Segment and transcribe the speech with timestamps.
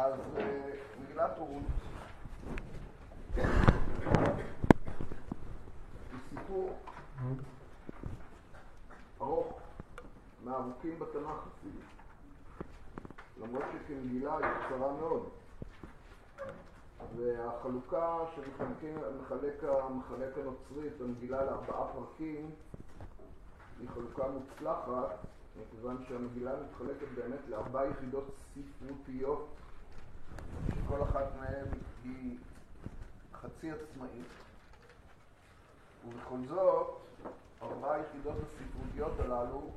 [0.00, 0.70] אז אה,
[1.00, 1.62] מגילת רות
[3.36, 3.44] היא
[6.30, 6.78] סיפור
[9.20, 9.60] ארוך,
[10.44, 11.80] מהארוכים בתנ"ך אפילו.
[13.40, 15.28] למרות שכמגילה היא קצרה מאוד.
[17.16, 22.50] והחלוקה שמחלק המחלק הנוצרי את המגילה לארבעה פרקים
[23.80, 25.16] היא חלוקה מוצלחת,
[25.56, 29.48] מכיוון שהמגילה מתחלקת באמת לארבע יחידות ספרותיות,
[30.68, 31.66] שכל אחת מהן
[32.04, 32.38] היא
[33.32, 34.26] חצי עצמאית,
[36.08, 36.98] ובכל זאת,
[37.62, 39.70] ארבע היחידות הספרותיות הללו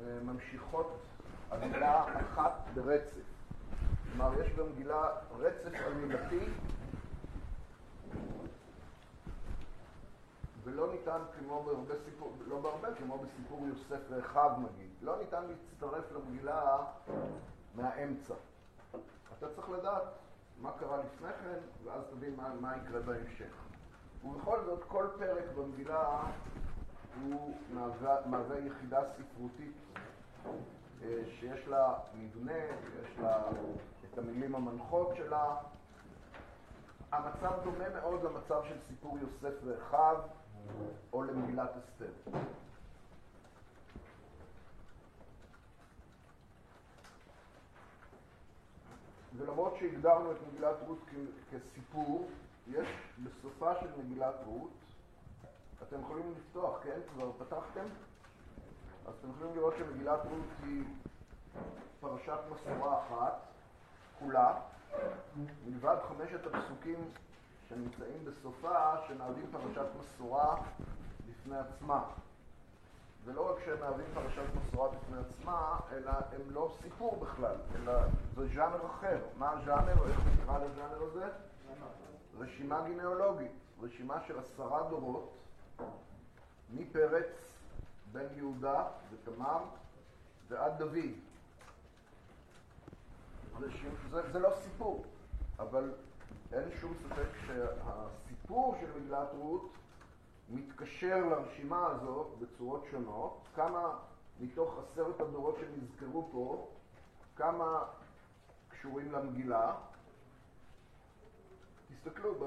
[0.00, 0.98] אה, ממשיכות
[1.50, 3.20] על מילה אחת ברצף.
[4.04, 6.40] כלומר, יש במגילה רצף עלילתי
[10.64, 16.04] ולא ניתן כמו בהרבה סיפור, לא בהרבה, כמו בסיפור יוסף ואחיו נגיד, לא ניתן להצטרף
[16.12, 16.76] למגילה
[17.74, 18.34] מהאמצע.
[19.44, 20.02] אתה צריך לדעת
[20.60, 23.54] מה קרה לפני כן, ואז תבין מה, מה יקרה בהמשך.
[24.24, 26.20] ובכל זאת, כל פרק במגילה
[27.22, 29.72] הוא מהווה, מהווה יחידה ספרותית
[31.02, 32.58] אה, שיש לה מבנה,
[33.02, 33.42] יש לה
[34.04, 35.56] את המילים המנחות שלה.
[37.12, 40.16] המצב דומה מאוד למצב של סיפור יוסף ואחיו,
[41.12, 42.38] או למגילת אסתר.
[49.36, 50.98] ולמרות שהגדרנו את מגילת רות
[51.50, 52.28] כסיפור,
[52.66, 52.88] יש
[53.24, 54.70] בסופה של מגילת רות,
[55.82, 57.00] אתם יכולים לפתוח, כן?
[57.14, 57.84] כבר פתחתם?
[59.06, 60.84] אז אתם יכולים לראות שמגילת רות היא
[62.00, 63.40] פרשת מסורה אחת,
[64.18, 64.60] כולה,
[65.66, 67.10] מלבד חמשת הפסוקים
[67.68, 70.62] שנמצאים בסופה, שמהווים פרשת מסורה
[71.28, 72.04] בפני עצמה.
[73.24, 77.92] ולא רק שהם מהווים פרשת מסורה בפני עצמה, אלא הם לא סיפור בכלל, אלא
[78.34, 79.18] זה ז'אנר אחר.
[79.38, 81.28] מה הז'אנר, איך נקרא לז'אנר הזה?
[82.38, 83.52] רשימה גינאולוגית,
[83.82, 85.32] רשימה של עשרה דורות,
[86.70, 87.26] מפרץ,
[88.12, 89.58] בן יהודה ותמר
[90.48, 90.94] ועד דוד.
[93.58, 93.66] זה,
[94.10, 95.04] זה, זה לא סיפור,
[95.58, 95.94] אבל
[96.52, 99.70] אין שום ספק שהסיפור של מגילת רות
[100.48, 103.40] מתקשר לרשימה הזאת בצורות שונות.
[103.54, 103.98] כמה
[104.40, 106.68] מתוך עשרת הדורות שנזכרו פה,
[107.36, 107.84] כמה
[108.68, 109.76] קשורים למגילה.
[111.88, 112.44] תסתכלו ב...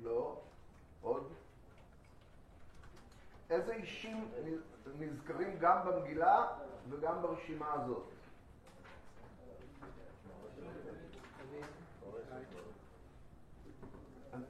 [0.00, 0.36] לא,
[1.02, 1.32] עוד.
[3.50, 4.28] איזה אישים
[4.98, 6.46] נזכרים גם במגילה
[6.88, 8.04] וגם ברשימה הזאת?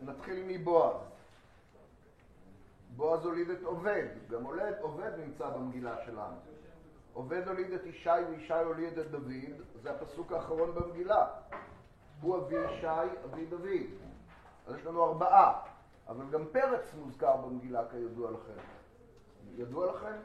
[0.03, 1.14] נתחיל מבועז.
[2.97, 6.37] בועז הוליד את עובד, גם הולד, עובד נמצא במגילה שלנו.
[7.13, 11.27] עובד הוליד את ישי וישי הוליד את דוד, זה הפסוק האחרון במגילה.
[12.21, 12.87] הוא אבי ישי,
[13.25, 13.87] אבי דוד.
[14.67, 15.61] אז יש לנו ארבעה,
[16.09, 18.61] אבל גם פרץ מוזכר במגילה כידוע לכם.
[19.57, 20.17] ידוע לכם?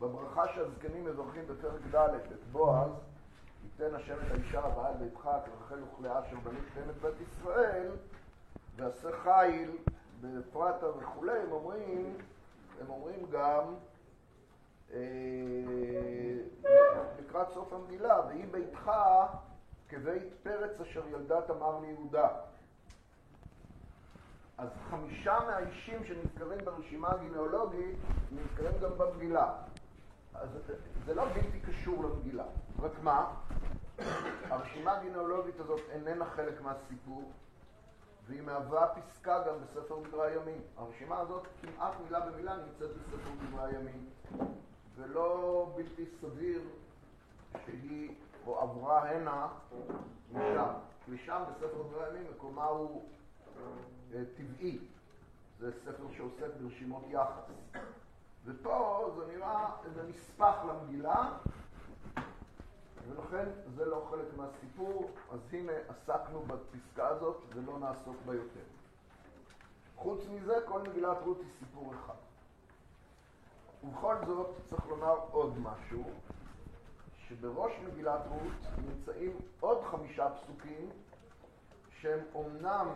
[0.00, 2.90] בברכה שהזקנים מברכים בפרק ד' את בועז,
[3.64, 7.90] ייתן השם את האישה הבאה לביתך כרחל וכלאה אשר בנית את בית ישראל,
[8.76, 9.76] ועשה חיל
[10.20, 12.16] בפרטה וכולי, הם אומרים,
[12.80, 13.74] הם אומרים גם
[14.92, 14.98] אה,
[17.18, 18.90] לקראת סוף המגילה, ויהי ביתך
[19.88, 22.28] כבית פרץ אשר ילדה תמר ליהודה.
[24.58, 27.96] אז חמישה מהאישים שנזכרים ברשימה הגינאולוגית
[28.32, 29.52] נזכרים גם במגילה.
[30.34, 30.48] אז
[31.06, 32.44] זה לא בלתי קשור למגילה.
[32.80, 33.34] רק מה?
[34.50, 37.32] הרשימה הגינאולוגית הזאת איננה חלק מהסיפור,
[38.28, 40.60] והיא מהווה פסקה גם בספר דברי הימים.
[40.76, 44.10] הרשימה הזאת כמעט מילה במילה נמצאת בספר דברי הימים,
[44.96, 46.62] ולא בלתי סביר
[47.64, 48.14] שהיא
[48.46, 49.48] או עברה הנה
[50.32, 50.72] משם.
[51.08, 53.08] משם בספר דברי הימים מקומה הוא
[54.14, 54.78] אה, טבעי.
[55.58, 57.52] זה ספר שעוסק ברשימות יחס.
[58.44, 61.38] ופה זה נראה איזה נספח למגילה,
[63.08, 68.64] ולכן זה לא חלק מהסיפור, אז הנה עסקנו בפסקה הזאת ולא נעסוק בה יותר.
[69.96, 72.14] חוץ מזה, כל מגילת רות היא סיפור אחד.
[73.84, 76.04] ובכל זאת צריך לומר עוד משהו,
[77.28, 80.90] שבראש מגילת רות נמצאים עוד חמישה פסוקים
[82.00, 82.88] שהם אומנם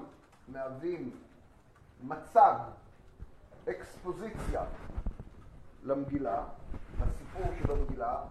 [0.48, 1.10] מהווים
[2.02, 2.54] מצג,
[3.70, 4.64] אקספוזיציה
[5.82, 6.44] למגילה,
[7.00, 8.24] הסיפור של המגילה,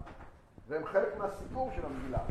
[0.72, 2.24] והם חלק מהסיפור של המגילה,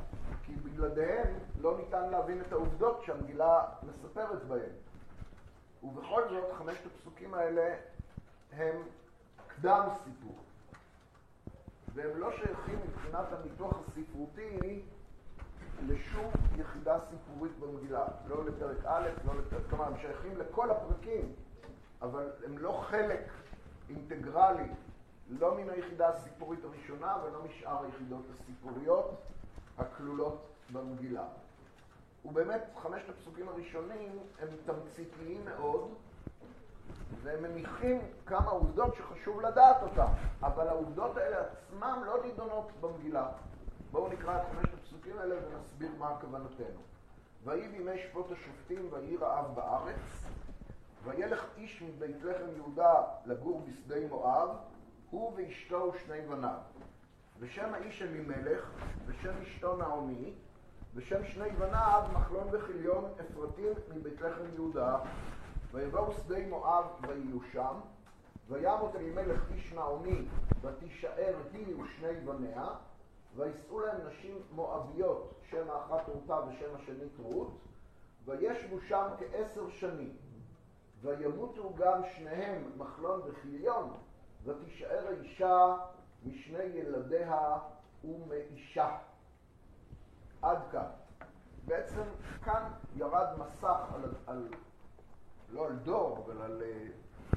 [0.42, 4.72] כי בגלדיהם לא ניתן להבין את העובדות שהמגילה מספרת בהן.
[5.82, 7.74] ובכל זאת, חמשת הפסוקים האלה
[8.52, 8.76] הם
[9.46, 10.38] קדם סיפור.
[11.94, 14.82] והם לא שייכים מבחינת הניתוח הספרותי
[15.86, 21.32] לשום יחידה סיפורית במגילה, לא לפרק א', לא לפרק, כלומר, הם שייכים לכל הפרקים,
[22.02, 23.30] אבל הם לא חלק
[23.88, 24.68] אינטגרלי,
[25.30, 29.14] לא מן היחידה הסיפורית הראשונה ולא משאר היחידות הסיפוריות
[29.78, 31.24] הכלולות במגילה.
[32.24, 35.88] ובאמת, חמשת הפסוקים הראשונים הם תמציתיים מאוד,
[37.22, 40.12] והם מניחים כמה עובדות שחשוב לדעת אותן,
[40.42, 43.28] אבל העובדות האלה עצמן לא נידונות במגילה.
[43.90, 46.80] בואו נקרא את חמשת הפסוקים האלה ונסביר מה כוונתנו.
[47.44, 50.26] ויהי בימי שפוט השופטים ויהי רעב בארץ,
[51.04, 54.48] וילך איש מבית לחם יהודה לגור בשדה מואב,
[55.10, 56.58] הוא ואשתו ושני בניו.
[57.38, 58.70] ושם האיש אלימלך,
[59.06, 60.34] ושם אשתו נעמי,
[60.94, 64.98] ושם שני בניו מחלון וכיליון אפרתים מבית לחם יהודה,
[65.72, 67.80] ויבואו שדה מואב ויהיו שם,
[68.48, 70.28] וימות אלימלך איש נעמי,
[70.62, 72.66] ותישאר היא ושני בניה,
[73.36, 77.58] וישאו להם נשים מואביות, שם האחת רותה ושם השנית רות,
[78.24, 80.16] וישבו שם כעשר שנים.
[81.02, 83.90] וימותו גם שניהם מחלון וכיליון,
[84.44, 85.76] ותישאר האישה
[86.26, 87.58] משני ילדיה
[88.04, 88.96] ומאישה.
[90.42, 90.86] עד כאן.
[91.66, 92.02] בעצם
[92.44, 92.62] כאן
[92.96, 94.48] ירד מסך על, על
[95.52, 96.62] לא על דור, אבל על,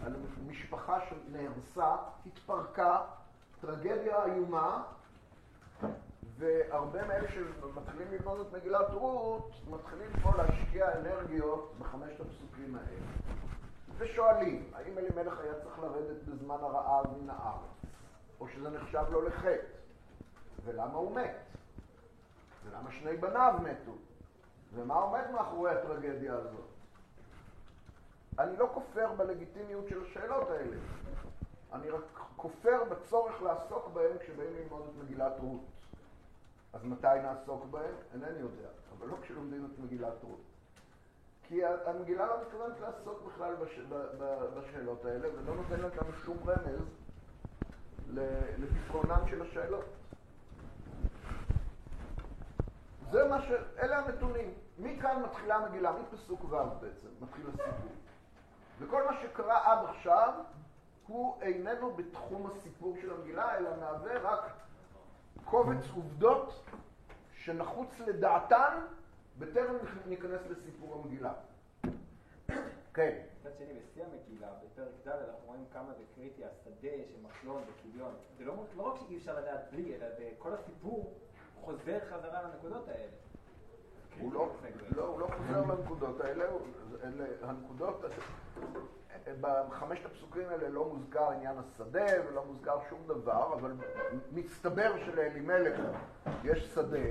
[0.04, 0.16] על
[0.48, 1.96] משפחה שנהרסה,
[2.26, 3.02] התפרקה,
[3.62, 4.84] טרגדיה איומה,
[6.38, 13.06] והרבה מאלה שמתחילים ללמוד את מגילת רות, מתחילים פה להשקיע אנרגיות בחמשת הפסוקים האלה.
[13.98, 17.86] ושואלים, האם אלימלך היה צריך לרדת בזמן הרעב מן הארץ,
[18.40, 19.68] או שזה נחשב לו לחטא,
[20.66, 21.36] ולמה הוא מת,
[22.66, 23.92] ולמה שני בניו מתו,
[24.74, 26.66] ומה עומד מאחורי הטרגדיה הזאת.
[28.40, 30.78] אני לא כופר בלגיטימיות של השאלות האלה,
[31.74, 32.02] אני רק
[32.36, 35.62] כופר בצורך לעסוק בהם כשבאים ללמוד את מגילת רות.
[36.74, 37.96] אז מתי נעסוק בהם?
[38.14, 38.68] אינני יודע,
[38.98, 40.53] אבל לא כשלומדים את מגילת רות.
[41.48, 43.80] כי המגילה לא מתכוונת לעסוק בכלל בש...
[44.58, 46.82] בשאלות האלה, ולא נותנת לנו שום רמז
[48.58, 49.86] לפתרונן של השאלות.
[53.12, 53.52] זה מה ש...
[53.80, 54.54] אלה הנתונים.
[54.78, 57.92] מכאן מתחילה המגילה, מפסוק ו' בעצם, מתחיל הסיפור.
[58.80, 60.34] וכל מה שקרה עד עכשיו
[61.08, 64.54] הוא איננו בתחום הסיפור של המגילה, אלא מהווה רק
[65.46, 66.64] קובץ עובדות
[67.34, 68.78] שנחוץ לדעתן
[69.40, 69.76] בטרם
[70.06, 71.34] ניכנס לסיפור המגילה.
[72.96, 73.18] כן.
[73.40, 78.14] מצד שני, בשיא המגילה, בפרק ד', אנחנו רואים כמה זה קריטי, השדה של מחלון וכיליון.
[78.38, 81.14] זה לא, לא רק שאי אפשר לדעת בלי, אלא בכל הסיפור
[81.62, 83.12] חוזר חזרה לנקודות האלה.
[84.20, 84.50] הוא לא,
[84.96, 86.46] לא, הוא לא חוזר לנקודות האלה,
[87.04, 88.02] אלה הנקודות,
[89.42, 93.74] בחמשת הפסוקים האלה לא מוזכר עניין השדה ולא מוזכר שום דבר, אבל
[94.32, 95.80] מצטבר שלאלימלך
[96.44, 97.10] יש שדה,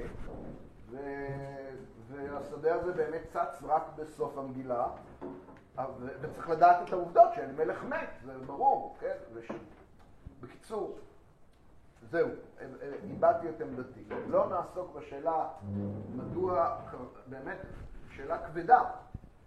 [0.92, 0.98] ו...
[2.08, 4.86] והשדה הזה באמת צץ רק בסוף המגילה,
[6.20, 9.16] וצריך לדעת את העובדות שאלימלך מת, זה ברור, כן?
[9.34, 9.50] וש...
[10.40, 10.98] בקיצור,
[12.10, 12.28] זהו,
[13.04, 14.04] איבדתי את עמדתי.
[14.26, 15.48] לא נעסוק בשאלה
[16.16, 16.78] מדוע,
[17.26, 17.58] באמת,
[18.10, 18.82] שאלה כבדה,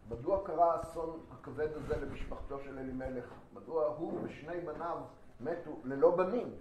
[0.10, 3.26] מדוע קרה האסון הכבד הזה למשפחתו של אלימלך?
[3.54, 4.98] מדוע הוא ושני בניו
[5.40, 6.54] מתו ללא בנים?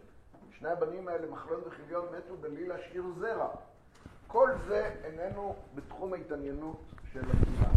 [0.51, 3.49] שני הבנים האלה, מחלון וחיליון, מתו בלי להשאיר זרע.
[4.35, 6.77] כל זה איננו בתחום ההתעניינות
[7.13, 7.69] של המדינה.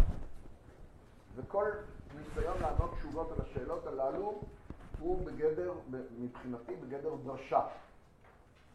[1.36, 1.70] וכל
[2.14, 4.40] ניסיון לענות תשובות על השאלות הללו
[5.00, 5.72] הוא בגדר,
[6.18, 7.60] מבחינתי, בגדר דרשה.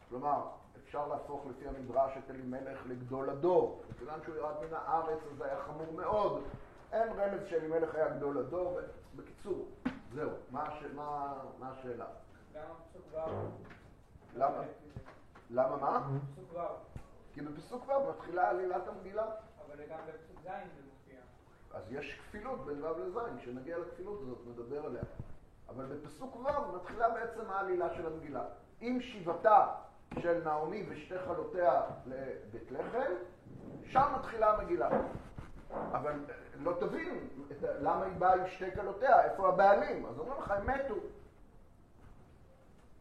[0.08, 0.42] כלומר,
[0.84, 3.82] אפשר להפוך לפי המדרש את אלימלך לגדול הדור.
[3.90, 6.42] מכיוון שהוא ירד מן הארץ, אז זה היה חמור מאוד.
[6.92, 8.80] אין רמז שאלימלך היה גדול הדור.
[9.16, 9.68] בקיצור,
[10.14, 10.30] זהו.
[10.50, 10.84] מה, הש...
[10.94, 12.06] מה, מה השאלה?
[14.34, 14.62] למה?
[15.50, 16.08] למה מה?
[17.34, 19.24] כי בפסוק ו' מתחילה עלילת המגילה.
[19.66, 21.20] אבל גם בפסוק ז' זה מופיע.
[21.74, 25.02] אז יש כפילות בין ו' לז', כשנגיע לכפילות הזאת נדבר עליה.
[25.68, 28.44] אבל בפסוק ו' מתחילה בעצם העלילה של המגילה.
[28.80, 29.66] עם שיבתה
[30.18, 33.12] של נעמי ושתי חלותיה לבית לחם,
[33.84, 34.88] שם מתחילה המגילה.
[35.70, 36.12] אבל
[36.56, 37.28] לא תבין
[37.62, 40.06] למה היא באה עם שתי כלותיה, איפה הבעלים?
[40.06, 40.94] אז אומרים לך, הם מתו.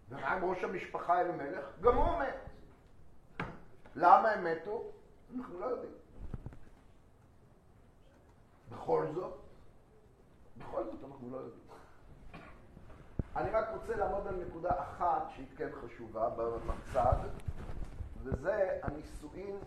[0.09, 1.65] ומה עם ראש המשפחה אלימלך?
[1.81, 2.52] גם הוא מת.
[3.95, 4.83] למה הם מתו?
[5.37, 5.93] אנחנו לא יודעים.
[8.71, 9.33] בכל זאת,
[10.57, 11.63] בכל זאת אנחנו לא יודעים.
[13.35, 17.17] אני רק רוצה לעמוד על נקודה אחת שהיא כן חשובה בצד,
[18.23, 19.57] וזה הנישואין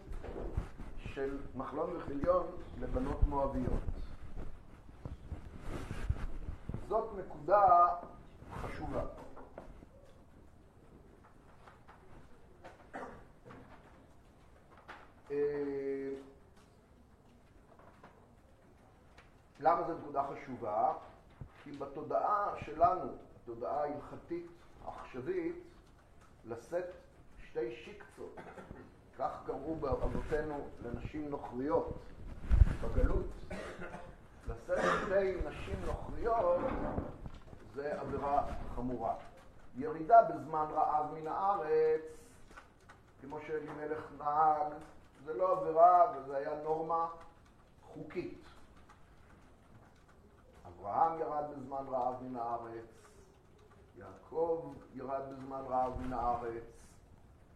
[0.99, 2.47] של מחלון וחיליון
[2.80, 3.83] לבנות מואביות.
[6.88, 7.88] זאת נקודה
[8.61, 9.02] חשובה.
[15.30, 16.09] אה,
[19.61, 20.92] למה זו נקודה חשובה?
[21.64, 23.12] כי בתודעה שלנו,
[23.45, 24.47] תודעה הלכתית
[24.87, 25.56] עכשווית,
[26.45, 26.85] לשאת
[27.47, 28.37] שתי שיקצות.
[29.18, 31.99] כך קראו באבותינו לנשים נוכריות
[32.83, 33.26] בגלות.
[34.49, 36.61] לשאת שתי נשים נוכריות
[37.75, 39.14] זה עבירה חמורה.
[39.76, 42.02] ירידה בזמן רעב מן הארץ,
[43.21, 44.73] כמו שאלימלך נהג,
[45.26, 47.09] זה לא עבירה וזה היה נורמה
[47.83, 48.45] חוקית.
[50.66, 52.87] אברהם ירד בזמן רעב מן הארץ,
[53.97, 56.64] יעקב ירד בזמן רעב מן הארץ,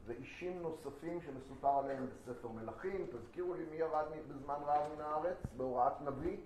[0.06, 3.06] ואישים נוספים שמסופר עליהם בספר מלכים.
[3.06, 5.36] תזכירו לי מי ירד בזמן רעב מן הארץ?
[5.56, 6.36] בהוראת נביא?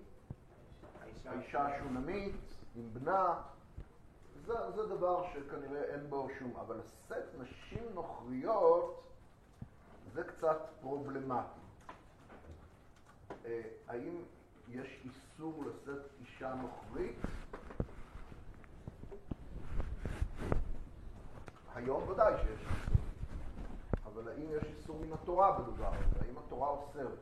[1.25, 2.35] האישה השונמית
[2.75, 3.41] עם בנה.
[4.45, 9.03] זה, זה דבר שכנראה אין בו שום, אבל לשאת נשים נוכריות
[10.15, 11.59] זה קצת פרובלמטי.
[13.45, 14.21] אה, האם
[14.69, 17.15] יש איסור לשאת אישה נוכרית?
[21.75, 23.03] היום ודאי שיש איסור.
[24.05, 26.25] אבל האם יש איסור מן התורה בדבר הזה?
[26.25, 27.19] האם התורה אוסרת?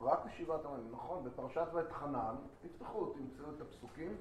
[0.00, 4.16] רק בשבעת הממים, נכון, בפרשת ואת חנן, תפתחו, תמצאו את הפסוקים,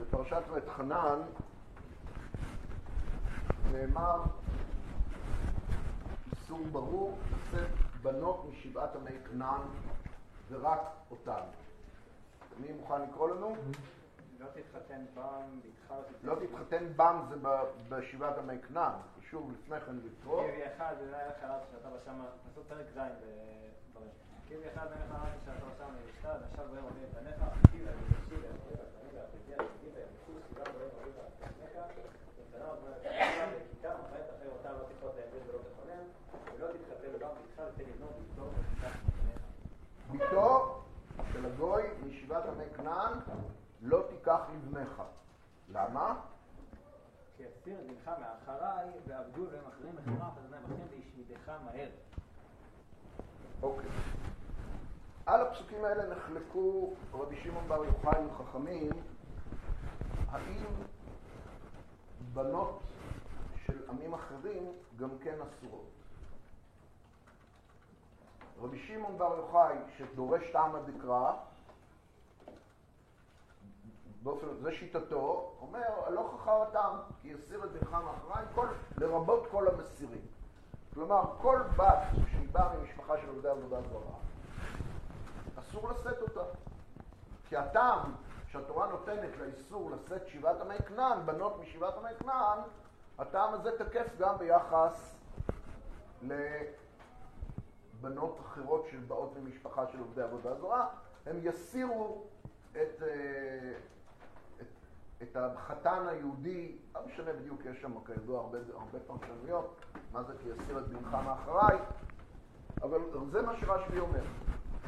[0.00, 1.20] בפרשת ואת חנן
[3.72, 4.22] נאמר
[6.50, 7.68] איסור ברור לשאת
[8.02, 9.60] בנות משבעת עמי כנען
[10.50, 10.80] ורק
[11.10, 11.40] אותן.
[12.60, 13.54] מי מוכן לקרוא לנו?
[14.40, 15.60] לא תתחתן בם,
[16.22, 17.36] לא תתחתן בם זה
[17.88, 20.42] בשבעת עמי כנען, חשוב לפני כן לקרוא.
[20.46, 24.10] קיבי אחד, זה היה קראתי שאתה בשם, לעשות פרק ז' בדברים.
[24.48, 27.90] קיבי אחד, מלך אמרתי שאתה בשם נשתד, נשב בהם עולים את פניך, קיבי,
[40.10, 40.82] ביתו
[41.32, 43.18] של הגוי מישיבת עמי כנען
[43.82, 45.02] לא תיקח לבנך.
[45.68, 46.20] למה?
[47.36, 51.88] כי אסיר דינך מאחריי, ועבדו והם אחרים מכירה, חזנה בכם והשמידך מהר.
[53.62, 53.90] אוקיי.
[55.26, 58.90] על הפסוקים האלה נחלקו רבי שמעון בר יוחאי וחכמים,
[60.28, 60.64] האם
[62.32, 62.80] בנות
[63.66, 65.90] של עמים אחרים גם כן אסורות.
[68.60, 71.32] רבי שמעון בר יוחאי, שדורש טעמא דקרא,
[74.22, 80.20] באופן, זה שיטתו, אומר, הלא חכר הטעם, כי יסיר את מאחריי, כל, לרבות כל המסירים.
[80.94, 81.98] כלומר, כל בת
[82.30, 84.16] שהיא באה ממשפחה של עובדי עבודה זרה,
[85.60, 86.40] אסור לשאת אותה.
[87.48, 88.12] כי הטעם
[88.46, 92.58] שהתורה נותנת לאיסור לשאת שבעת עמי כנען, בנות משבעת עמי כנען,
[93.18, 95.16] הטעם הזה תקף גם ביחס
[96.22, 100.88] לבנות אחרות שבאות ממשפחה של עובדי עבודה זרה,
[101.26, 102.24] הם יסירו
[102.72, 103.72] את, אה,
[104.60, 104.66] את,
[105.22, 110.48] את החתן היהודי, לא משנה בדיוק, יש שם כידוע הרבה, הרבה פרשנויות, מה זה כי
[110.48, 111.78] יסיר את בנך מאחריי,
[112.82, 113.00] אבל
[113.30, 114.22] זה מה שרשב"י אומר,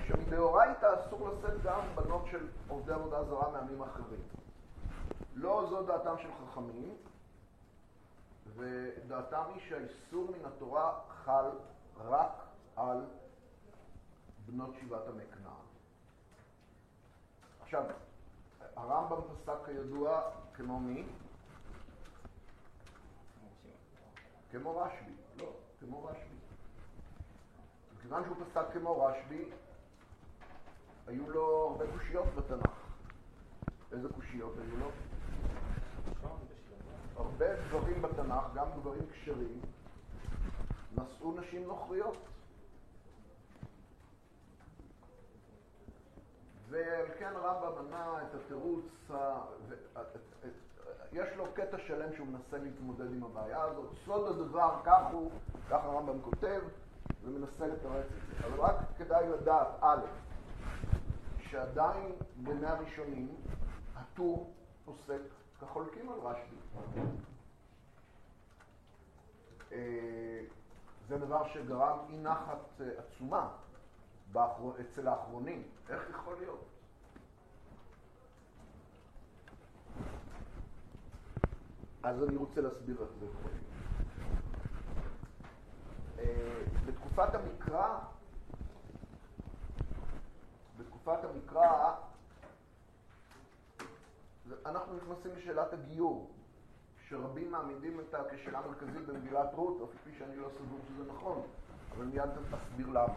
[0.06, 4.22] שמדאורייתא אסור לשאת גם בנות של עובדי עבודה זרה מעמים אחרים.
[5.34, 6.96] לא זו דעתם של חכמים,
[8.56, 11.50] ודעתם היא שהאיסור מן התורה חל
[11.96, 12.32] רק
[12.76, 13.04] על
[14.46, 15.52] בנות שבעת כנען.
[17.62, 17.84] עכשיו,
[18.76, 20.22] הרמב"ם פסק כידוע
[20.54, 21.04] כמו מי?
[24.50, 26.36] כמו רשב"י, לא, כמו רשב"י.
[27.96, 29.50] מכיוון שהוא פסק כמו רשב"י,
[31.06, 32.70] היו לו הרבה קושיות בתנ"ך.
[33.92, 34.90] איזה קושיות היו לו?
[37.16, 39.60] הרבה דברים בתנ"ך, גם דברים כשרים,
[40.92, 42.16] נשאו נשים נוכריות.
[46.68, 48.84] ועל כן הרמב"ם מנה את התירוץ,
[51.12, 53.90] יש לו קטע שלם שהוא מנסה להתמודד עם הבעיה הזאת.
[54.04, 55.30] סוד הדבר, כך הוא,
[55.70, 56.60] כך הרמב"ם כותב,
[57.24, 58.46] ומנסה לתרץ את זה.
[58.46, 60.00] אבל רק כדאי לדעת, א',
[61.52, 63.34] שעדיין בימי הראשונים
[63.94, 64.54] הטור
[64.84, 65.20] פוסק
[65.60, 66.56] כחולקים על רשב"י.
[71.08, 73.48] זה דבר שגרם אי נחת עצומה
[74.80, 75.62] אצל האחרונים.
[75.88, 76.64] איך יכול להיות?
[82.02, 83.62] אז אני רוצה להסביר איך זה להיות.
[86.86, 87.98] בתקופת המקרא,
[91.02, 91.94] בתקופת המקרא,
[94.66, 96.30] אנחנו נכנסים לשאלת הגיור,
[97.08, 101.42] שרבים מעמידים אותה כשאלה מרכזית במגילת רות, אף כפי שאני לא סבור שזה נכון,
[101.96, 103.14] אבל מיד אסביר למה.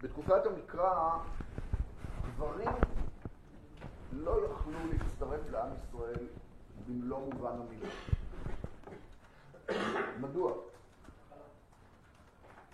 [0.00, 1.18] בתקופת המקרא
[2.24, 2.70] הגברים
[4.12, 6.26] לא יכלו להצטרף לעם ישראל
[6.86, 7.88] במלוא מובן המילה.
[10.20, 10.52] מדוע?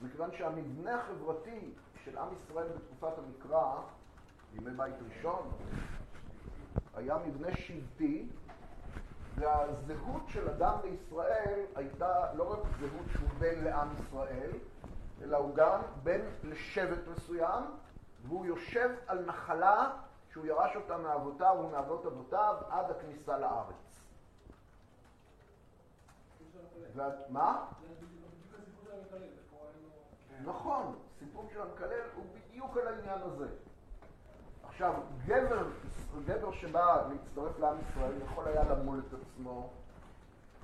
[0.02, 3.82] מכיוון שהמבנה החברתי של עם ישראל בתקופת המקרא,
[4.52, 5.50] בימי בית ראשון,
[6.94, 8.28] היה מבנה שבטי,
[9.34, 14.50] והזהות של אדם בישראל הייתה לא רק זהות שהוא בן לעם ישראל,
[15.22, 17.64] אלא הוא גם בן לשבט מסוים,
[18.26, 19.90] והוא יושב על נחלה
[20.32, 23.74] שהוא ירש אותה מאבותיו ומאבות אבותיו עד הכניסה לארץ.
[27.28, 27.66] מה?
[30.44, 33.48] נכון, סיפור של המקלל הוא בדיוק על העניין הזה.
[34.70, 34.94] עכשיו,
[35.26, 35.66] גבר,
[36.26, 39.70] גבר שבא להצטרף לעם ישראל יכול היה למול את עצמו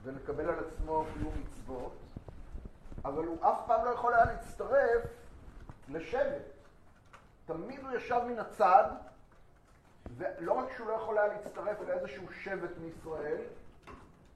[0.02, 1.92] ולקבל על עצמו קיום מצוות,
[3.04, 5.02] אבל הוא אף פעם לא יכול היה להצטרף
[5.88, 6.42] לשבט.
[7.46, 8.84] תמיד הוא ישב מן הצד,
[10.16, 13.40] ולא רק שהוא לא יכול היה להצטרף לאיזשהו שבט מישראל,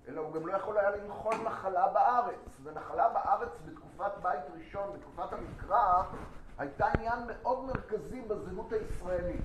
[0.09, 2.41] אלא הוא גם לא יכול היה לנחול נחלה בארץ.
[2.63, 6.03] ונחלה בארץ בתקופת בית ראשון, בתקופת המקרא,
[6.61, 9.45] הייתה עניין מאוד מרכזי בזהות הישראלית.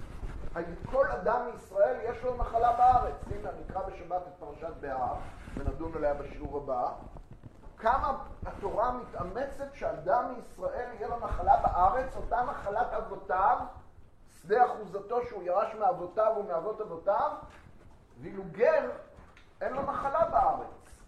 [0.85, 3.15] כל אדם מישראל יש לו נחלה בארץ.
[3.31, 5.15] הנה, נקרא בשבת את פרשת בהר,
[5.57, 6.91] ונדון עליה בשיעור הבא.
[7.77, 13.57] כמה התורה מתאמצת שאדם מישראל יהיה לו נחלה בארץ, אותה נחלת אבותיו,
[14.41, 17.31] שדה אחוזתו שהוא ירש מאבותיו ומאבות אבותיו,
[18.21, 18.89] ואילו גר
[19.61, 21.01] אין לו נחלה בארץ.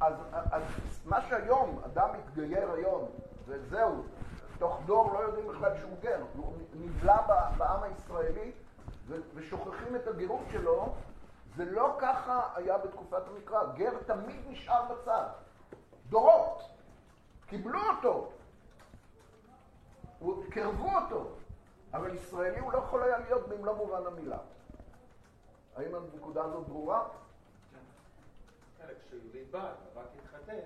[0.00, 0.62] אז, אז
[1.04, 3.08] מה שהיום, אדם מתגייר היום,
[3.48, 4.02] וזהו,
[4.58, 7.16] תוך דור לא יודעים בכלל שהוא גר, הוא נבלע
[7.58, 8.52] בעם הישראלי
[9.34, 10.94] ושוכחים את הגירות שלו,
[11.56, 13.72] זה לא ככה היה בתקופת המקרא.
[13.74, 15.26] גר תמיד נשאר בצד.
[16.08, 16.62] דורות.
[17.46, 18.32] קיבלו אותו.
[20.50, 21.26] קרבו אותו.
[21.94, 24.38] אבל ישראלי הוא לא יכול היה להיות במלוא מובן המילה.
[25.76, 27.08] האם הנקודה הזאת ברורה?
[28.78, 30.58] חלק של ליבה, רק התחתן.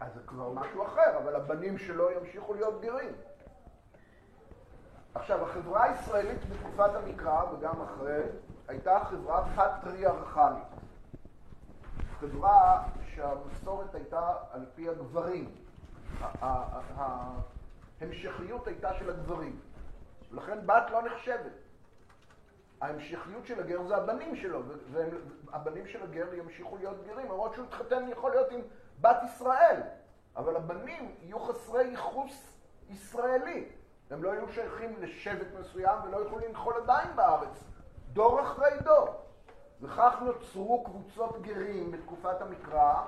[0.00, 3.12] אז זה כבר משהו אחר, אבל הבנים שלו ימשיכו להיות גרים.
[5.14, 8.22] עכשיו, החברה הישראלית בתקופת המקרא, וגם אחרי,
[8.68, 10.68] הייתה חברה פטריארכלית.
[12.20, 12.82] חברה
[13.14, 15.54] שהמסורת הייתה על פי הגברים.
[18.00, 19.60] ההמשכיות הייתה של הגברים.
[20.30, 21.65] ולכן בת לא נחשבת.
[22.80, 24.62] ההמשכיות של הגר זה הבנים שלו,
[24.92, 28.60] והבנים של הגר ימשיכו להיות גרים, למרות שהוא יתחתן יכול להיות עם
[29.00, 29.80] בת ישראל,
[30.36, 32.56] אבל הבנים יהיו חסרי ייחוס
[32.88, 33.68] ישראלי.
[34.10, 37.64] הם לא יהיו שייכים לשבט מסוים ולא יוכלו לנחול עדיין בארץ,
[38.12, 39.08] דור אחרי דור.
[39.80, 43.02] וכך נוצרו קבוצות גרים בתקופת המקרא,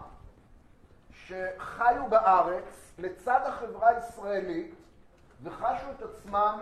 [1.11, 4.74] שחיו בארץ לצד החברה הישראלית
[5.42, 6.61] וחשו את עצמם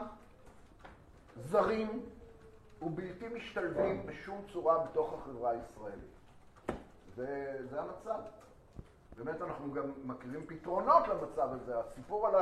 [1.36, 2.02] זרים
[2.82, 6.16] ובלתי משתלבים בשום צורה בתוך החברה הישראלית.
[7.16, 8.20] וזה המצב.
[9.16, 11.78] באמת אנחנו גם מכירים פתרונות למצב הזה.
[11.78, 12.34] הסיפור על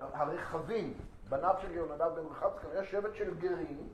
[0.00, 0.94] הרכבים,
[1.28, 3.88] בניו של יהונדב בן רחב, זה כנראה שבט של גרים,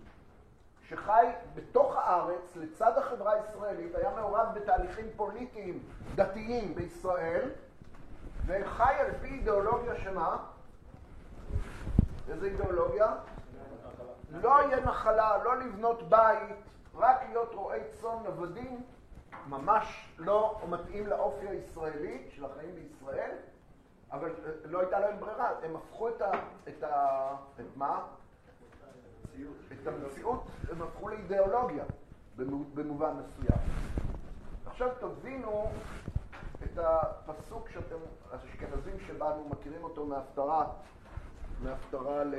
[0.88, 5.82] שחי בתוך הארץ, לצד החברה הישראלית, היה מעורב בתהליכים פוליטיים
[6.14, 7.50] דתיים בישראל,
[8.46, 10.36] וחי על פי אידיאולוגיה שמה?
[12.28, 13.06] איזה אידיאולוגיה?
[14.42, 16.56] לא יהיה נחלה, לא לבנות בית,
[16.94, 18.82] רק להיות רועי צאן נוודים,
[19.46, 23.36] ממש לא מתאים לאופי הישראלי של החיים בישראל,
[24.12, 26.30] אבל אה, לא הייתה להם ברירה, הם הפכו את ה...
[26.68, 27.28] את ה...
[27.60, 28.02] את מה?
[29.82, 31.84] את המציאות, הם הפכו לאידיאולוגיה
[32.74, 33.58] במובן מסוים.
[34.66, 35.70] עכשיו תבינו
[36.64, 37.96] את הפסוק שאתם,
[38.32, 40.66] האשכנזים שבנו, מכירים אותו מהפטרה,
[41.62, 42.34] מהפטרה ל...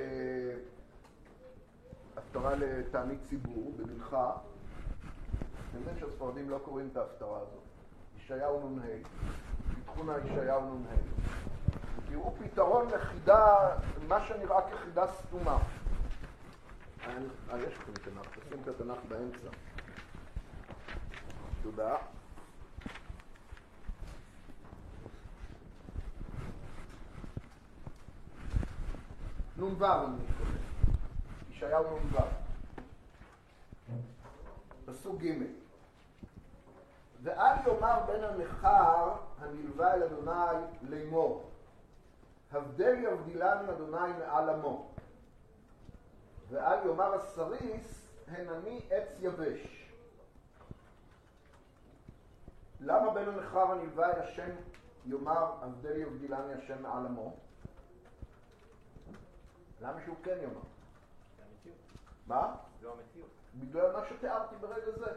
[2.18, 4.32] הפטרה לתענית ציבור במנחה.
[5.70, 7.64] אתם יודעים שהספרדים לא קוראים את ההפטרה הזאת.
[8.18, 8.82] ישעיהו נ"ה,
[9.76, 10.96] פיתחו נא ישעיהו נ"ה.
[12.10, 13.76] תראו פתרון לחידה,
[14.08, 15.58] מה שנראה כחידה סתומה.
[17.08, 19.50] אה, יש לכם תנ"ך, תשים את התנ"ך באמצע.
[21.64, 21.96] תודה.
[29.58, 30.75] נ"ו אני מתכוון.
[31.56, 32.18] ישעיהו נ"ו.
[34.86, 35.44] פסוק ג'
[37.24, 41.50] ואל יאמר בן הנכר הנלווה אל אדוני לאמור
[42.52, 44.92] הבדל יבדילן אדוני מעל עמו
[46.50, 49.92] ואל יאמר הסריס הנני עץ יבש
[52.80, 54.52] למה בן הנכר הנלווה אל השם
[55.06, 57.34] יאמר הבדל יבדילני השם מעל עמו?
[59.82, 60.75] למה שהוא כן יאמר?
[62.26, 62.56] מה?
[62.82, 63.30] זו המציאות.
[63.56, 65.12] בגלל מה שתיארתי ברגע זה.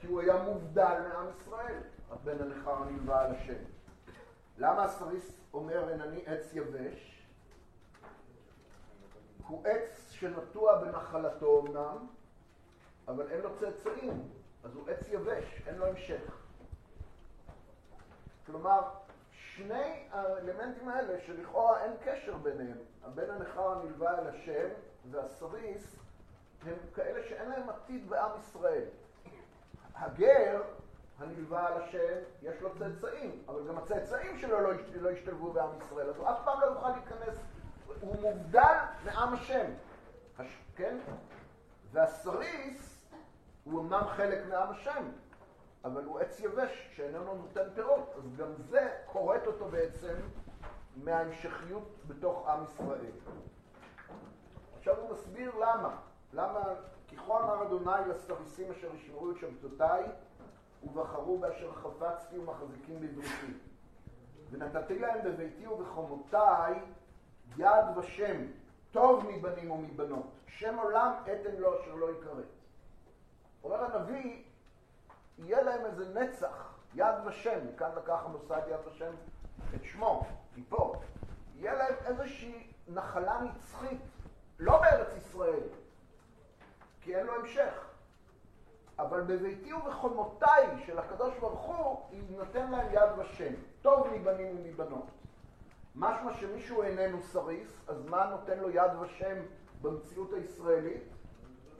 [0.00, 3.62] כי הוא היה מובדל מעם ישראל, הבן הנכר הנלווה על השם.
[4.58, 7.26] למה הסריס אומר אינני עץ יבש?
[9.48, 12.06] הוא עץ שנטוע בנחלתו אמנם,
[13.08, 14.28] אבל אין לו צאצאים,
[14.64, 16.40] אז הוא עץ יבש, אין לו המשך.
[18.46, 18.80] כלומר,
[19.32, 24.68] שני האלמנטים האלה שלכאורה אין קשר ביניהם, הבן הנכר הנלווה אל השם
[25.10, 25.96] והסריס,
[26.66, 28.84] הם כאלה שאין להם עתיד בעם ישראל.
[29.94, 30.62] הגר
[31.18, 35.70] הנלווה על השם, יש לו צאצאים, אבל גם הצאצאים שלו לא, יש- לא ישתלבו בעם
[35.78, 37.38] ישראל, אז הוא אף פעם לא יוכל להיכנס,
[38.00, 39.70] הוא מובדל מעם השם,
[40.38, 40.98] הש- כן?
[41.92, 43.06] והסריס
[43.64, 45.04] הוא אמנם חלק מעם השם,
[45.84, 50.14] אבל הוא עץ יבש שאיננו נותן פירות, אז גם זה כורת אותו בעצם
[50.96, 53.10] מההמשכיות בתוך עם ישראל.
[54.88, 55.96] עכשיו הוא מסביר למה.
[56.32, 56.60] למה,
[57.08, 60.04] כי כה אמר אדוני לסריסים אשר ישמרו את שבתותיי,
[60.82, 63.52] ובחרו באשר חפצתי ומחזיקים בבריתי.
[64.50, 66.74] ונתתי להם בביתי ובחומותיי
[67.56, 68.36] יד ושם,
[68.90, 72.44] טוב מבנים ומבנות, שם עולם אתן לו אשר לא יכרת.
[73.64, 74.42] אומר הנביא,
[75.38, 79.12] יהיה להם איזה נצח, יד ושם, מכאן לקח המוסד יד ושם
[79.74, 80.94] את שמו, מפה.
[81.56, 84.00] יהיה להם איזושהי נחלה נצחית,
[84.58, 85.62] לא בארץ ישראל,
[87.00, 87.86] כי אין לו המשך.
[88.98, 95.06] אבל בביתי ובחומותיי של הקדוש ברוך הוא, יינתן להם יד ושם, טוב מבנים ומבנות.
[95.94, 99.36] משמע שמישהו איננו סריס, אז מה נותן לו יד ושם
[99.82, 101.02] במציאות הישראלית?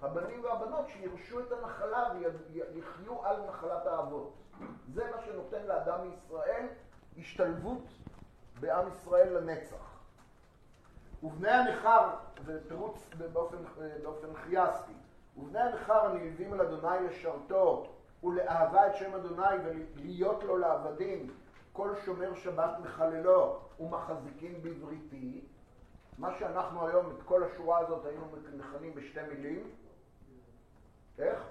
[0.03, 2.09] הבנים והבנות שירשו את הנחלה
[2.53, 4.33] ויחיו על נחלת האבות.
[4.95, 6.67] זה מה שנותן לאדם מישראל
[7.19, 7.85] השתלבות
[8.61, 9.96] בעם ישראל לנצח.
[11.23, 12.09] ובני הנכר,
[12.45, 13.57] זה תירוץ באופן,
[14.03, 14.93] באופן חייסטי,
[15.37, 17.87] ובני הנכר הנלווים אל אדוני לשרתו
[18.25, 21.31] ולאהבה את שם אדוני ולהיות לו לעבדים,
[21.73, 25.41] כל שומר שבת מחללו ומחזיקים בבריתי,
[26.19, 28.27] מה שאנחנו היום את כל השורה הזאת היינו
[28.57, 29.71] מכנים בשתי מילים,
[31.19, 31.45] איך?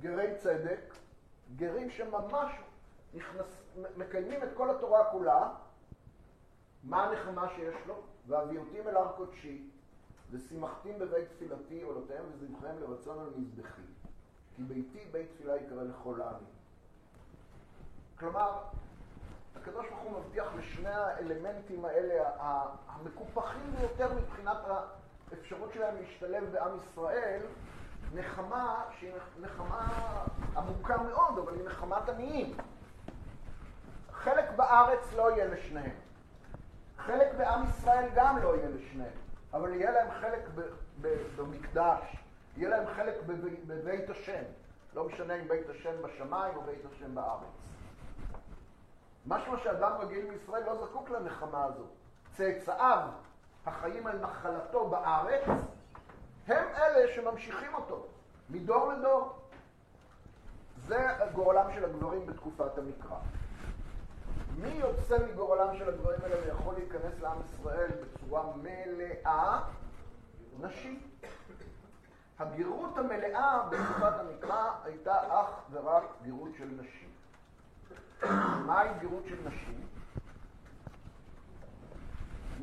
[0.00, 0.94] גרי צדק,
[1.56, 2.52] גרים שממש
[3.14, 3.62] נכנס,
[3.96, 5.50] מקיימים את כל התורה כולה,
[6.84, 7.94] מה הנחמה שיש לו?
[8.26, 9.62] והביאותים אל הר קודשי,
[10.30, 13.82] ושימחתים בבית תפילתי עולותיהם וזבחיהם לרצון על מזבחי.
[14.56, 16.58] כי ביתי בית תפילה יקרא לכל העמים.
[18.18, 18.58] כלומר,
[19.56, 22.30] הקדוש ברוך הוא מבטיח לשני האלמנטים האלה,
[22.88, 24.56] המקופחים ביותר מבחינת
[25.30, 27.40] האפשרות שלהם להשתלב בעם ישראל,
[28.14, 30.10] נחמה שהיא נחמה
[30.56, 32.56] עמוקה מאוד, אבל היא נחמת עניים.
[34.12, 36.07] חלק בארץ לא יהיה לשניהם.
[36.98, 39.12] חלק בעם ישראל גם לא יהיה לשניהם,
[39.52, 40.60] אבל יהיה להם חלק ב-
[41.00, 42.16] ב- במקדש,
[42.56, 44.42] יהיה להם חלק בב- בבית השם.
[44.94, 47.42] לא משנה אם בית השם בשמיים או בית השם בארץ.
[49.26, 51.88] משמע שאדם רגיל מישראל לא זקוק לנחמה הזאת.
[52.36, 53.08] צאצאיו
[53.66, 55.42] החיים על נחלתו בארץ,
[56.46, 58.06] הם אלה שממשיכים אותו,
[58.50, 59.32] מדור לדור.
[60.86, 60.98] זה
[61.32, 63.16] גורלם של הגברים בתקופת המקרא.
[64.62, 69.60] מי יוצא מגורלם של הגברים האלה ויכול להיכנס לעם ישראל בצורה מלאה?
[70.60, 71.00] נשים.
[72.38, 77.08] הגירות המלאה בתקופת המקרא הייתה אך ורק גירות של נשים.
[78.66, 79.86] מהי גירות של נשים?